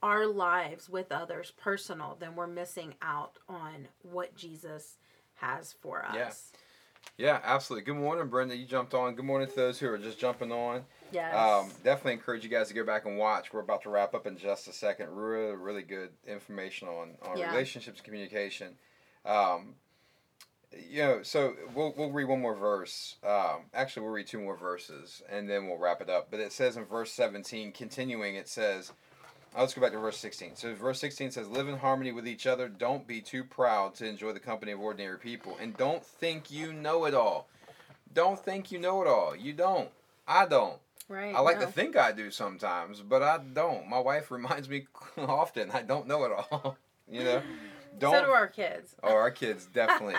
our 0.03 0.27
lives 0.27 0.89
with 0.89 1.13
others 1.13 1.51
personal, 1.51 2.17
then 2.19 2.35
we're 2.35 2.47
missing 2.47 2.95
out 3.03 3.39
on 3.49 3.89
what 4.03 4.35
Jesus 4.35 4.97
has 5.41 5.75
for 5.81 6.05
us. 6.05 6.53
Yeah. 7.19 7.33
yeah, 7.33 7.41
absolutely. 7.45 7.85
Good 7.85 8.01
morning, 8.01 8.29
Brenda. 8.29 8.57
You 8.57 8.67
jumped 8.67 8.95
on. 8.95 9.15
Good 9.15 9.25
morning 9.25 9.49
to 9.49 9.57
those 9.57 9.79
who 9.79 9.89
are 9.89 9.99
just 9.99 10.19
jumping 10.19 10.53
on. 10.53 10.85
Yes. 11.13 11.35
Um, 11.35 11.71
definitely 11.83 12.13
encourage 12.15 12.45
you 12.45 12.51
guys 12.51 12.69
to 12.69 12.75
go 12.75 12.85
back 12.85 13.05
and 13.07 13.19
watch. 13.19 13.53
We're 13.53 13.61
about 13.61 13.83
to 13.83 13.91
wrap 13.91 14.15
up 14.15 14.27
in 14.27 14.37
just 14.37 14.69
a 14.69 14.73
second. 14.73 15.09
Really, 15.11 15.57
really 15.57 15.83
good 15.83 16.11
information 16.27 16.89
on, 16.89 17.17
on 17.23 17.39
Yeah. 17.39 17.51
relationships 17.51 18.01
communication. 18.01 18.75
Um, 19.25 19.75
you 20.89 21.03
know, 21.03 21.23
so 21.23 21.55
we'll, 21.75 21.93
we'll 21.97 22.13
read 22.13 22.27
one 22.27 22.41
more 22.41 22.55
verse. 22.55 23.17
Um, 23.25 23.63
actually, 23.75 24.03
we'll 24.05 24.13
read 24.13 24.29
two 24.29 24.39
more 24.41 24.57
verses 24.57 25.21
and 25.29 25.51
then 25.51 25.67
we'll 25.67 25.79
wrap 25.79 26.01
it 26.01 26.09
up. 26.09 26.31
But 26.31 26.39
it 26.41 26.53
says 26.53 26.77
in 26.77 26.85
verse 26.85 27.13
17, 27.13 27.73
continuing, 27.73 28.37
it 28.37 28.49
says, 28.49 28.93
let's 29.57 29.75
go 29.75 29.81
back 29.81 29.93
to 29.93 29.99
verse 29.99 30.19
16. 30.19 30.57
So, 30.57 30.75
verse 30.75 31.01
16 31.01 31.33
says, 31.33 31.49
Live 31.49 31.69
in 31.69 31.79
harmony 31.79 32.13
with 32.13 32.27
each 32.27 32.47
other. 32.47 32.69
Don't 32.69 33.07
be 33.07 33.21
too 33.21 33.45
proud 33.45 33.95
to 33.97 34.07
enjoy 34.07 34.33
the 34.33 34.41
company 34.41 34.73
of 34.73 34.81
ordinary 34.81 35.19
people. 35.19 35.57
And 35.61 35.77
don't 35.77 36.05
think 36.05 36.51
you 36.51 36.73
know 36.73 37.05
it 37.05 37.15
all. 37.15 37.49
Don't 38.13 38.39
think 38.39 38.73
you 38.73 38.79
know 38.79 39.03
it 39.03 39.09
all. 39.09 39.37
You 39.37 39.53
don't. 39.53 39.89
I 40.27 40.47
don't. 40.47 40.79
right. 41.09 41.35
I 41.35 41.41
like 41.41 41.61
no. 41.61 41.67
to 41.67 41.73
think 41.73 41.97
I 41.97 42.13
do 42.13 42.31
sometimes, 42.31 43.03
but 43.03 43.23
I 43.23 43.39
don't. 43.39 43.89
My 43.89 43.99
wife 43.99 44.31
reminds 44.31 44.69
me 44.69 44.87
often 45.17 45.71
I 45.71 45.83
don't 45.83 46.07
know 46.07 46.25
it 46.25 46.33
all. 46.33 46.77
you 47.11 47.25
know, 47.25 47.43
don't. 47.99 48.15
So 48.15 48.27
do 48.27 48.31
our 48.31 48.49
kids. 48.49 48.95
oh, 49.03 49.13
our 49.13 49.31
kids 49.31 49.67
definitely, 49.67 50.15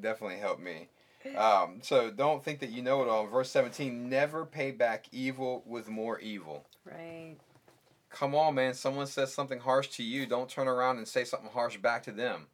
definitely 0.00 0.38
help 0.38 0.60
me. 0.60 0.88
Um, 1.36 1.80
so 1.82 2.10
don't 2.10 2.42
think 2.42 2.60
that 2.60 2.70
you 2.70 2.80
know 2.80 3.02
it 3.02 3.08
all. 3.08 3.26
Verse 3.26 3.50
seventeen: 3.50 4.08
Never 4.08 4.46
pay 4.46 4.70
back 4.70 5.06
evil 5.12 5.62
with 5.66 5.88
more 5.88 6.18
evil. 6.20 6.64
Right. 6.84 7.36
Come 8.10 8.34
on, 8.34 8.54
man. 8.54 8.74
Someone 8.74 9.06
says 9.06 9.32
something 9.32 9.60
harsh 9.60 9.88
to 9.88 10.02
you. 10.02 10.26
Don't 10.26 10.48
turn 10.48 10.68
around 10.68 10.98
and 10.98 11.06
say 11.06 11.24
something 11.24 11.50
harsh 11.50 11.76
back 11.76 12.02
to 12.04 12.12
them. 12.12 12.46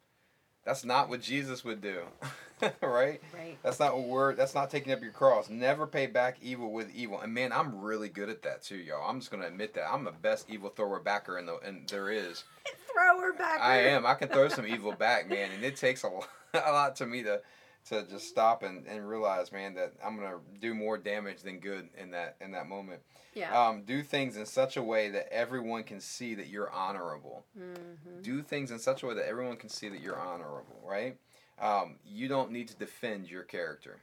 That's 0.65 0.83
not 0.83 1.09
what 1.09 1.21
Jesus 1.21 1.63
would 1.63 1.79
do, 1.79 2.01
right? 2.81 3.21
Right. 3.31 3.57
That's 3.61 3.79
not 3.79 3.95
what 3.95 4.07
we're. 4.07 4.33
That's 4.33 4.55
not 4.55 4.71
taking 4.71 4.91
up 4.91 5.01
your 5.01 5.11
cross. 5.11 5.47
Never 5.47 5.85
pay 5.85 6.07
back 6.07 6.37
evil 6.41 6.71
with 6.71 6.89
evil. 6.93 7.21
And 7.21 7.31
man, 7.31 7.51
I'm 7.53 7.81
really 7.81 8.09
good 8.09 8.29
at 8.29 8.41
that 8.41 8.63
too, 8.63 8.77
y'all. 8.77 9.07
I'm 9.07 9.19
just 9.19 9.29
gonna 9.29 9.45
admit 9.45 9.75
that 9.75 9.87
I'm 9.87 10.03
the 10.03 10.11
best 10.11 10.49
evil 10.49 10.69
thrower 10.69 10.99
backer 10.99 11.37
in 11.37 11.45
the 11.45 11.59
and 11.59 11.87
there 11.87 12.09
is. 12.09 12.43
Throw 12.91 13.19
her 13.21 13.33
back. 13.33 13.59
I 13.61 13.81
am. 13.89 14.05
I 14.07 14.15
can 14.15 14.29
throw 14.29 14.47
some 14.47 14.65
evil 14.65 14.93
back, 14.93 15.29
man, 15.29 15.51
and 15.51 15.63
it 15.63 15.75
takes 15.75 16.03
a 16.03 16.07
lot, 16.07 16.29
a 16.53 16.71
lot 16.71 16.95
to 16.95 17.05
me 17.05 17.21
to 17.23 17.41
to 17.89 18.03
just 18.09 18.27
stop 18.27 18.63
and, 18.63 18.85
and 18.87 19.07
realize, 19.07 19.51
man, 19.51 19.73
that 19.75 19.93
I'm 20.03 20.15
gonna 20.15 20.37
do 20.59 20.73
more 20.73 20.97
damage 20.97 21.41
than 21.43 21.59
good 21.59 21.89
in 21.97 22.11
that 22.11 22.35
in 22.41 22.51
that 22.51 22.67
moment. 22.67 23.01
Yeah. 23.33 23.67
Um, 23.67 23.83
do 23.83 24.01
things 24.01 24.37
in 24.37 24.45
such 24.45 24.77
a 24.77 24.83
way 24.83 25.09
that 25.09 25.31
everyone 25.31 25.83
can 25.83 25.99
see 25.99 26.35
that 26.35 26.47
you're 26.47 26.71
honorable. 26.71 27.43
mm-hmm. 27.59 28.21
Do 28.21 28.41
things 28.41 28.71
in 28.71 28.79
such 28.79 29.03
a 29.03 29.07
way 29.07 29.13
that 29.13 29.27
everyone 29.27 29.57
can 29.57 29.69
see 29.69 29.89
that 29.89 29.99
you're 29.99 30.17
honorable, 30.19 30.79
right? 30.85 31.17
Um, 31.59 31.95
you 32.05 32.27
don't 32.27 32.51
need 32.51 32.67
to 32.69 32.75
defend 32.75 33.29
your 33.29 33.43
character. 33.43 33.97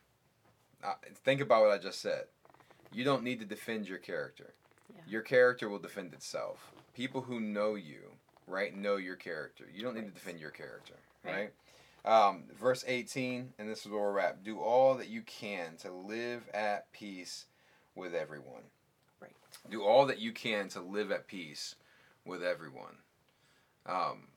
Uh, 0.85 0.95
think 1.25 1.40
about 1.40 1.62
what 1.62 1.71
I 1.71 1.79
just 1.79 2.01
said. 2.01 2.25
You 2.92 3.05
don't 3.05 3.23
need 3.23 3.40
to 3.40 3.47
defend 3.47 3.88
your 3.88 3.99
character. 3.99 4.53
Yeah. 4.95 5.01
Your 5.07 5.23
character 5.23 5.68
will 5.68 5.79
defend 5.79 6.12
itself. 6.12 6.73
People 6.95 7.23
who 7.23 7.40
know 7.40 7.75
you, 7.75 8.03
right, 8.47 8.77
know 8.77 8.97
your 8.97 9.16
character. 9.16 9.64
You 9.75 9.83
don't 9.83 9.95
need 9.95 10.05
to 10.07 10.11
defend 10.11 10.40
your 10.40 10.51
character, 10.51 10.95
Right. 11.25 11.33
right? 11.35 11.53
Um, 12.05 12.45
verse 12.59 12.85
18, 12.87 13.55
and 13.59 13.69
this 13.69 13.87
is 13.87 13.93
where 13.93 14.01
we're 14.01 14.19
at. 14.19 14.43
Do 14.43 14.59
all 14.61 14.97
that 14.97 15.09
you 15.09 15.23
can 15.23 15.77
to 15.83 15.93
live 15.93 16.49
at 16.53 16.93
peace 16.93 17.47
with 17.95 18.15
everyone. 18.15 18.62
Right. 19.21 19.31
Do 19.71 19.85
all 19.85 20.07
that 20.07 20.19
you 20.19 20.33
can 20.33 20.69
to 20.71 20.81
live 20.81 21.12
at 21.12 21.29
peace 21.29 21.77
with 22.25 22.43
everyone. 22.43 22.97
Um, 23.87 24.29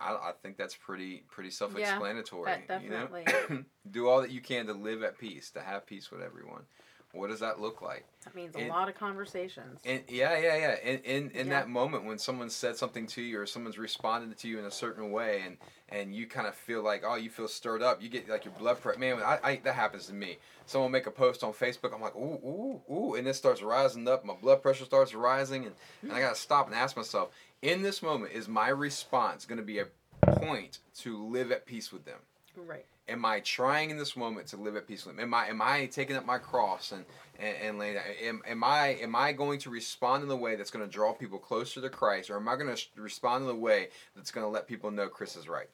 I, 0.00 0.14
I 0.14 0.32
think 0.42 0.56
that's 0.56 0.74
pretty 0.74 1.22
pretty 1.30 1.50
self-explanatory. 1.50 2.64
that 2.68 2.82
you 2.82 2.90
know? 2.90 3.06
definitely- 3.08 3.64
Do 3.90 4.08
all 4.08 4.20
that 4.22 4.30
you 4.30 4.40
can 4.40 4.66
to 4.66 4.72
live 4.72 5.02
at 5.02 5.18
peace, 5.18 5.50
to 5.52 5.60
have 5.60 5.86
peace 5.86 6.10
with 6.10 6.22
everyone. 6.22 6.62
What 7.12 7.28
does 7.28 7.40
that 7.40 7.60
look 7.60 7.82
like? 7.82 8.06
That 8.24 8.34
means 8.34 8.56
a 8.56 8.68
lot 8.68 8.88
of 8.88 8.94
conversations. 8.94 9.80
And 9.84 10.02
yeah, 10.08 10.38
yeah, 10.38 10.56
yeah. 10.56 10.76
In 10.82 10.98
in, 11.00 11.30
in 11.32 11.46
Yeah. 11.48 11.60
that 11.60 11.68
moment 11.68 12.06
when 12.06 12.18
someone 12.18 12.48
said 12.48 12.76
something 12.76 13.06
to 13.08 13.22
you 13.22 13.38
or 13.38 13.44
someone's 13.46 13.76
responded 13.76 14.36
to 14.38 14.48
you 14.48 14.58
in 14.58 14.64
a 14.64 14.70
certain 14.70 15.12
way 15.12 15.42
and 15.44 15.58
and 15.90 16.14
you 16.14 16.26
kind 16.26 16.46
of 16.46 16.54
feel 16.54 16.82
like 16.82 17.02
oh 17.06 17.16
you 17.16 17.28
feel 17.28 17.48
stirred 17.48 17.82
up, 17.82 18.02
you 18.02 18.08
get 18.08 18.28
like 18.30 18.46
your 18.46 18.54
blood 18.54 18.80
pressure. 18.80 18.98
Man, 18.98 19.18
I, 19.22 19.38
I 19.44 19.60
that 19.64 19.74
happens 19.74 20.06
to 20.06 20.14
me. 20.14 20.38
Someone 20.64 20.90
make 20.90 21.06
a 21.06 21.10
post 21.10 21.44
on 21.44 21.52
Facebook, 21.52 21.92
I'm 21.94 22.00
like 22.00 22.16
ooh 22.16 22.40
ooh 22.44 22.80
ooh, 22.90 23.14
and 23.14 23.28
it 23.28 23.34
starts 23.34 23.60
rising 23.60 24.08
up. 24.08 24.24
My 24.24 24.34
blood 24.34 24.62
pressure 24.62 24.86
starts 24.86 25.12
rising, 25.12 25.66
and, 25.66 25.74
and 26.00 26.12
I 26.12 26.20
gotta 26.20 26.36
stop 26.36 26.66
and 26.66 26.74
ask 26.74 26.96
myself, 26.96 27.30
in 27.60 27.82
this 27.82 28.02
moment, 28.02 28.32
is 28.32 28.48
my 28.48 28.68
response 28.68 29.44
gonna 29.44 29.60
be 29.60 29.80
a 29.80 29.86
point 30.26 30.78
to 31.00 31.22
live 31.26 31.52
at 31.52 31.66
peace 31.66 31.92
with 31.92 32.06
them? 32.06 32.18
right. 32.56 32.86
Am 33.12 33.24
I 33.24 33.40
trying 33.40 33.90
in 33.90 33.98
this 33.98 34.16
moment 34.16 34.48
to 34.48 34.56
live 34.56 34.76
at 34.76 34.88
peace 34.88 35.04
with 35.04 35.14
him? 35.14 35.20
Am 35.20 35.34
I 35.34 35.48
am 35.48 35.62
I 35.62 35.86
taking 35.86 36.16
up 36.16 36.24
my 36.24 36.38
cross 36.38 36.92
and 36.92 37.04
and, 37.38 37.56
and 37.62 37.78
laying 37.78 37.94
down? 37.94 38.04
Am, 38.22 38.42
am 38.46 38.64
I 38.64 38.88
am 39.00 39.14
I 39.14 39.32
going 39.32 39.58
to 39.60 39.70
respond 39.70 40.22
in 40.22 40.28
the 40.28 40.36
way 40.36 40.56
that's 40.56 40.70
going 40.70 40.84
to 40.84 40.90
draw 40.90 41.12
people 41.12 41.38
closer 41.38 41.80
to 41.80 41.88
Christ, 41.88 42.30
or 42.30 42.36
am 42.36 42.48
I 42.48 42.56
going 42.56 42.74
to 42.74 42.82
respond 43.00 43.42
in 43.42 43.48
the 43.48 43.54
way 43.54 43.88
that's 44.16 44.30
going 44.30 44.44
to 44.44 44.50
let 44.50 44.66
people 44.66 44.90
know 44.90 45.08
Chris 45.08 45.36
is 45.36 45.48
right? 45.48 45.68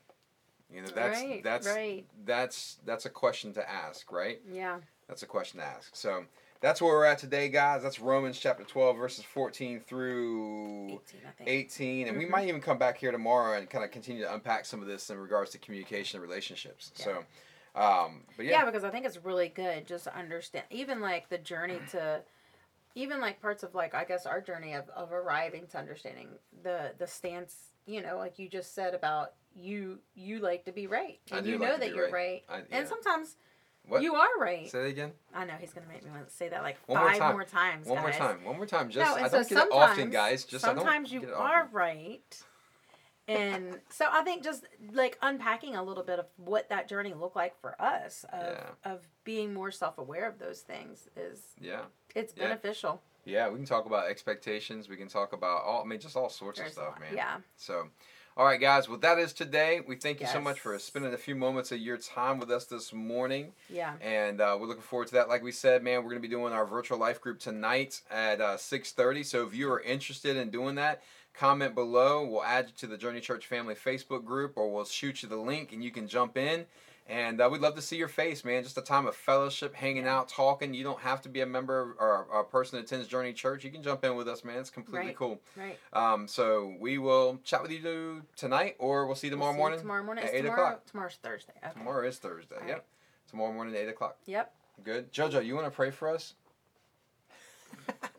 You 0.72 0.82
know, 0.82 0.88
that's 0.94 1.22
right. 1.22 1.42
that's 1.42 1.66
right. 1.66 2.06
that's 2.26 2.78
that's 2.84 3.06
a 3.06 3.10
question 3.10 3.54
to 3.54 3.70
ask, 3.70 4.12
right? 4.12 4.40
Yeah. 4.52 4.78
That's 5.08 5.22
a 5.22 5.26
question 5.26 5.60
to 5.60 5.66
ask. 5.66 5.96
So 5.96 6.24
that's 6.60 6.82
where 6.82 6.92
we're 6.92 7.04
at 7.04 7.18
today, 7.18 7.48
guys. 7.48 7.82
That's 7.82 8.00
Romans 8.00 8.38
chapter 8.38 8.64
twelve, 8.64 8.96
verses 8.96 9.24
fourteen 9.24 9.80
through 9.80 11.00
18, 11.40 11.48
18 11.48 12.08
and 12.08 12.18
we 12.18 12.24
Mhm. 12.26 12.30
might 12.30 12.48
even 12.48 12.60
come 12.60 12.78
back 12.78 12.98
here 12.98 13.12
tomorrow 13.12 13.56
and 13.58 13.68
kind 13.70 13.84
of 13.84 13.90
continue 13.90 14.22
to 14.24 14.34
unpack 14.34 14.64
some 14.64 14.80
of 14.82 14.88
this 14.88 15.10
in 15.10 15.18
regards 15.18 15.50
to 15.52 15.58
communication 15.58 16.20
and 16.20 16.28
relationships 16.28 16.92
Yeah. 16.96 17.04
so 17.04 17.24
um 17.80 18.24
but 18.36 18.46
yeah. 18.46 18.52
yeah, 18.60 18.64
because 18.64 18.82
I 18.84 18.90
think 18.90 19.06
it's 19.06 19.18
really 19.18 19.48
good 19.48 19.86
just 19.86 20.04
to 20.04 20.16
understand, 20.16 20.64
even 20.70 21.00
like 21.00 21.28
the 21.28 21.38
journey 21.38 21.78
to, 21.92 22.22
even 22.94 23.20
like 23.20 23.40
parts 23.40 23.62
of 23.62 23.74
like 23.74 23.94
I 23.94 24.04
guess 24.04 24.26
our 24.26 24.40
journey 24.40 24.72
of, 24.74 24.88
of 24.90 25.12
arriving 25.12 25.66
to 25.68 25.78
understanding 25.78 26.28
the 26.62 26.92
the 26.98 27.06
stance. 27.06 27.54
You 27.86 28.02
know, 28.02 28.18
like 28.18 28.38
you 28.38 28.48
just 28.50 28.74
said 28.74 28.94
about 28.94 29.32
you 29.54 30.00
you 30.14 30.40
like 30.40 30.64
to 30.64 30.72
be 30.72 30.86
right, 30.86 31.20
and 31.30 31.46
you 31.46 31.58
know 31.58 31.78
that 31.78 31.94
you're 31.94 32.10
right. 32.10 32.42
right, 32.48 32.58
I- 32.58 32.58
yeah. 32.58 32.78
and 32.80 32.88
sometimes 32.88 33.36
what? 33.88 34.02
You 34.02 34.14
are 34.14 34.28
right. 34.38 34.70
say 34.70 34.82
that 34.82 34.88
again? 34.88 35.12
I 35.34 35.44
know 35.44 35.54
he's 35.60 35.72
gonna 35.72 35.86
make 35.88 36.04
me 36.04 36.10
want 36.10 36.28
to 36.28 36.34
say 36.34 36.48
that 36.48 36.62
like 36.62 36.76
One 36.86 36.98
more 36.98 37.08
five 37.10 37.18
time. 37.18 37.32
more 37.32 37.44
times. 37.44 37.86
one 37.86 38.00
more 38.00 38.10
time. 38.12 38.44
One 38.44 38.56
more 38.56 38.66
time. 38.66 38.90
Just 38.90 39.06
no, 39.06 39.14
i 39.24 39.28
don't 39.28 39.44
so 39.44 39.54
get 39.56 39.66
it 39.66 39.72
often 39.72 40.10
guys. 40.10 40.44
Just 40.44 40.64
I 40.64 40.68
don't 40.68 40.78
sometimes 40.78 41.12
you 41.12 41.20
get 41.20 41.30
it 41.30 41.34
are 41.34 41.68
right. 41.72 42.42
And 43.26 43.78
so 43.90 44.06
i 44.10 44.22
think 44.22 44.42
just 44.42 44.64
like 44.92 45.18
unpacking 45.20 45.76
a 45.76 45.82
little 45.82 46.02
bit 46.02 46.18
of 46.18 46.24
what 46.36 46.70
that 46.70 46.88
journey 46.88 47.12
looked 47.12 47.36
like 47.36 47.60
for 47.60 47.80
us 47.80 48.24
of, 48.32 48.40
Yeah. 48.56 48.92
of 48.92 49.06
being 49.24 49.52
more 49.52 49.70
self-aware 49.70 50.26
of 50.26 50.38
those 50.38 50.60
things 50.60 51.08
is 51.14 51.40
yeah. 51.60 51.82
it's 52.14 52.32
Yeah. 52.36 52.44
beneficial. 52.44 53.02
Yeah 53.26 53.48
we 53.50 53.56
can 53.56 53.66
talk 53.66 53.84
about 53.84 54.08
expectations. 54.08 54.88
We 54.88 54.96
can 54.96 55.08
talk 55.08 55.34
about 55.34 55.62
all 55.64 55.82
i 55.82 55.84
mean 55.84 56.00
just 56.00 56.16
all 56.16 56.30
sorts 56.30 56.58
There's 56.58 56.70
of 56.70 56.84
stuff 56.84 57.00
man. 57.00 57.14
Yeah. 57.14 57.36
So 57.56 57.88
all 58.38 58.44
right 58.44 58.60
guys 58.60 58.88
well 58.88 58.98
that 58.98 59.18
is 59.18 59.32
today 59.32 59.80
we 59.86 59.96
thank 59.96 60.20
you 60.20 60.26
so 60.28 60.40
much 60.40 60.60
for 60.60 60.78
spending 60.78 61.12
a 61.12 61.16
few 61.18 61.34
moments 61.34 61.72
of 61.72 61.78
your 61.80 61.96
time 61.96 62.38
with 62.38 62.50
us 62.50 62.66
this 62.66 62.92
morning 62.92 63.52
yeah 63.68 63.94
and 64.00 64.40
uh, 64.40 64.56
we're 64.58 64.68
looking 64.68 64.82
forward 64.82 65.08
to 65.08 65.14
that. 65.14 65.28
Like 65.28 65.42
we 65.42 65.52
said, 65.52 65.82
man, 65.82 65.98
we're 65.98 66.10
going 66.10 66.22
to 66.22 66.28
be 66.28 66.32
doing 66.32 66.52
our 66.52 66.64
virtual 66.64 66.98
life 66.98 67.20
group 67.20 67.40
tonight 67.40 68.00
at 68.10 68.40
uh, 68.40 68.56
six 68.56 68.92
thirty. 68.92 69.22
So 69.24 69.46
if 69.46 69.54
you 69.54 69.70
are 69.72 69.80
interested 69.80 70.36
in 70.36 70.50
doing 70.50 70.76
that, 70.76 71.02
comment 71.34 71.74
below. 71.74 72.24
We'll 72.24 72.44
add 72.44 72.66
you 72.68 72.72
to 72.78 72.86
the 72.86 72.96
Journey 72.96 73.20
Church 73.20 73.46
Family 73.46 73.74
Facebook 73.74 74.24
group, 74.24 74.52
or 74.56 74.72
we'll 74.72 74.84
shoot 74.84 75.22
you 75.22 75.28
the 75.28 75.36
link, 75.36 75.72
and 75.72 75.82
you 75.82 75.90
can 75.90 76.06
jump 76.06 76.36
in. 76.36 76.66
And 77.08 77.40
uh, 77.40 77.48
we'd 77.50 77.62
love 77.62 77.74
to 77.76 77.80
see 77.82 77.96
your 77.96 78.08
face, 78.08 78.44
man. 78.44 78.62
Just 78.62 78.76
a 78.76 78.82
time 78.82 79.06
of 79.06 79.16
fellowship, 79.16 79.74
hanging 79.74 80.06
out, 80.06 80.28
talking. 80.28 80.74
You 80.74 80.84
don't 80.84 81.00
have 81.00 81.22
to 81.22 81.30
be 81.30 81.40
a 81.40 81.46
member 81.46 81.96
or 81.98 82.26
a 82.40 82.44
person 82.44 82.76
that 82.78 82.84
attends 82.84 83.08
Journey 83.08 83.32
Church. 83.32 83.64
You 83.64 83.70
can 83.70 83.82
jump 83.82 84.04
in 84.04 84.14
with 84.14 84.28
us, 84.28 84.44
man. 84.44 84.58
It's 84.58 84.68
completely 84.68 85.06
Right. 85.08 85.16
cool. 85.16 85.40
right 85.56 85.78
Um, 85.94 86.28
so 86.28 86.76
we 86.78 86.98
will 86.98 87.38
chat 87.44 87.62
with 87.62 87.70
you 87.70 88.24
tonight, 88.36 88.76
or 88.78 89.06
we'll 89.06 89.16
see 89.16 89.28
you 89.28 89.30
tomorrow 89.30 89.52
We'll 89.52 89.54
see 89.54 89.56
you 89.56 89.62
morning. 89.62 89.80
tomorrow 89.80 90.02
morning 90.04 90.24
at 90.24 90.28
it's 90.30 90.38
8 90.38 90.42
tomorrow 90.42 90.62
o'clock. 90.68 90.84
tomorrow's 90.86 91.18
thursday 91.22 91.52
okay. 91.64 91.72
Tomorrow 91.72 92.06
is 92.08 92.18
Thursday. 92.18 92.56
All 92.60 92.66
Yep. 92.66 92.76
right. 92.76 92.84
Tomorrow 93.30 93.52
morning 93.52 93.74
at 93.74 93.80
8 93.82 93.88
o'clock. 93.88 94.16
yep 94.26 94.54
Good. 94.84 95.10
Jojo, 95.12 95.44
you 95.44 95.54
want 95.54 95.66
to 95.66 95.70
pray 95.72 95.90
for 95.90 96.08
us? 96.08 96.34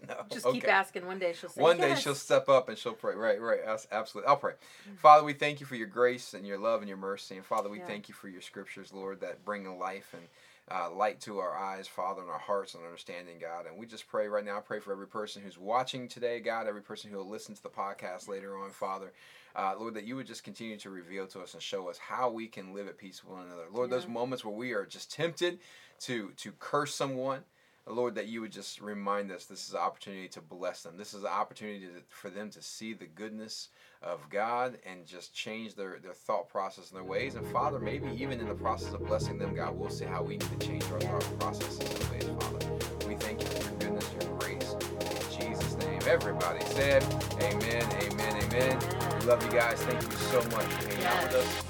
No. 0.10 0.16
just 0.32 0.46
okay. 0.46 0.60
keep 0.60 0.70
asking 0.70 1.06
one 1.06 1.20
day 1.20 1.34
she'll 1.34 1.50
say 1.50 1.62
One 1.62 1.78
day 1.78 1.96
she'll 1.96 2.16
step 2.16 2.50
up 2.50 2.70
and 2.70 2.78
she'll 2.78 2.94
pray. 2.94 3.16
Right, 3.16 3.40
right. 3.42 3.60
Absolutely. 3.92 4.28
I'll 4.28 4.38
pray. 4.38 4.54
Father, 4.98 5.24
we 5.24 5.34
thank 5.34 5.60
you 5.60 5.66
for 5.66 5.76
your 5.76 5.88
grace 5.88 6.34
and 6.34 6.46
your 6.46 6.58
love 6.58 6.82
and 6.82 6.90
your 6.90 6.98
mercy. 6.98 7.38
And 7.38 7.46
Father, 7.46 7.70
we 7.70 7.80
Yeah. 7.80 7.88
thank 7.88 8.10
you 8.10 8.16
for 8.16 8.28
your 8.28 8.42
scriptures, 8.42 8.92
Lord, 8.92 9.22
that 9.22 9.46
bring 9.46 9.80
life 9.80 10.14
and 10.14 10.28
uh, 10.72 10.92
light 10.92 11.20
to 11.22 11.40
our 11.40 11.58
eyes, 11.58 11.88
Father, 11.88 12.22
and 12.22 12.30
our 12.30 12.38
hearts 12.40 12.76
and 12.76 12.84
understanding, 12.86 13.40
God. 13.40 13.66
And 13.66 13.78
we 13.78 13.86
just 13.86 14.08
pray 14.08 14.28
right 14.28 14.46
now. 14.46 14.58
I 14.58 14.62
pray 14.62 14.80
for 14.80 14.92
every 14.92 15.08
person 15.08 15.42
who's 15.42 15.58
watching 15.58 16.08
today, 16.08 16.40
God, 16.40 16.68
every 16.68 16.82
person 16.82 17.10
who 17.10 17.18
will 17.18 17.30
listen 17.30 17.56
to 17.56 17.64
the 17.64 17.70
podcast 17.70 18.28
later 18.28 18.58
on, 18.58 18.70
Father. 18.72 19.12
Uh, 19.56 19.74
Lord, 19.80 19.96
that 19.96 20.04
you 20.04 20.16
would 20.16 20.28
just 20.28 20.44
continue 20.44 20.78
to 20.78 20.92
reveal 20.92 21.26
to 21.28 21.42
us 21.42 21.56
and 21.56 21.64
show 21.64 21.90
us 21.90 21.98
how 21.98 22.30
we 22.30 22.48
can 22.48 22.74
live 22.74 22.88
at 22.88 23.00
peace 23.00 23.24
with 23.24 23.34
one 23.34 23.48
another. 23.48 23.66
Lord, 23.74 23.90
those 23.90 24.08
moments 24.08 24.46
where 24.46 24.54
we 24.54 24.74
are 24.74 24.86
just 24.86 25.12
tempted 25.12 25.60
to 26.02 26.32
to 26.38 26.52
curse 26.60 26.94
someone, 26.94 27.42
Lord, 27.88 28.16
that 28.16 28.28
you 28.28 28.42
would 28.42 28.52
just 28.52 28.82
remind 28.82 29.32
us 29.32 29.46
this 29.46 29.68
is 29.68 29.74
an 29.74 29.80
opportunity 29.80 30.28
to 30.30 30.42
bless 30.42 30.84
them. 30.84 30.98
This 30.98 31.14
is 31.14 31.24
an 31.24 31.30
opportunity 31.30 31.88
to, 31.88 32.02
for 32.08 32.30
them 32.30 32.50
to 32.52 32.62
see 32.62 32.94
the 32.94 33.06
goodness 33.06 33.70
of 34.02 34.30
God 34.30 34.78
and 34.86 35.06
just 35.06 35.34
change 35.34 35.76
their, 35.76 36.00
their 36.02 36.14
thought 36.14 36.50
process 36.50 36.92
and 36.92 36.98
their 36.98 37.04
ways. 37.04 37.36
And 37.36 37.46
Father, 37.48 37.80
maybe 37.80 38.10
even 38.18 38.40
in 38.40 38.48
the 38.48 38.54
process 38.54 38.94
of 38.94 39.06
blessing 39.06 39.38
them, 39.38 39.56
God, 39.56 39.78
we'll 39.78 39.90
see 39.90 40.06
how 40.06 40.22
we 40.22 40.38
need 40.38 40.60
to 40.60 40.68
change 40.68 40.84
our 40.92 41.00
thought 41.00 41.40
processes 41.40 41.80
and 41.80 42.12
ways, 42.12 42.30
Father. 42.40 43.08
We 43.08 43.16
thank 43.16 43.42
you 43.42 43.48
for 43.48 43.64
your 43.70 43.80
goodness, 43.80 44.10
your 44.22 44.38
grace. 44.38 44.76
In 45.02 45.48
Jesus' 45.48 45.78
name. 45.78 46.00
Everybody 46.08 46.64
said, 46.66 47.04
Amen, 47.42 47.84
amen, 48.04 48.44
amen. 48.44 48.80
We 49.20 49.26
love 49.26 49.44
you 49.44 49.52
guys. 49.52 49.82
Thank 49.82 50.02
you 50.04 50.18
so 50.18 50.42
much 50.44 50.66
for 50.66 50.90
hanging 50.90 51.06
out 51.06 51.24
with 51.24 51.36
us. 51.36 51.69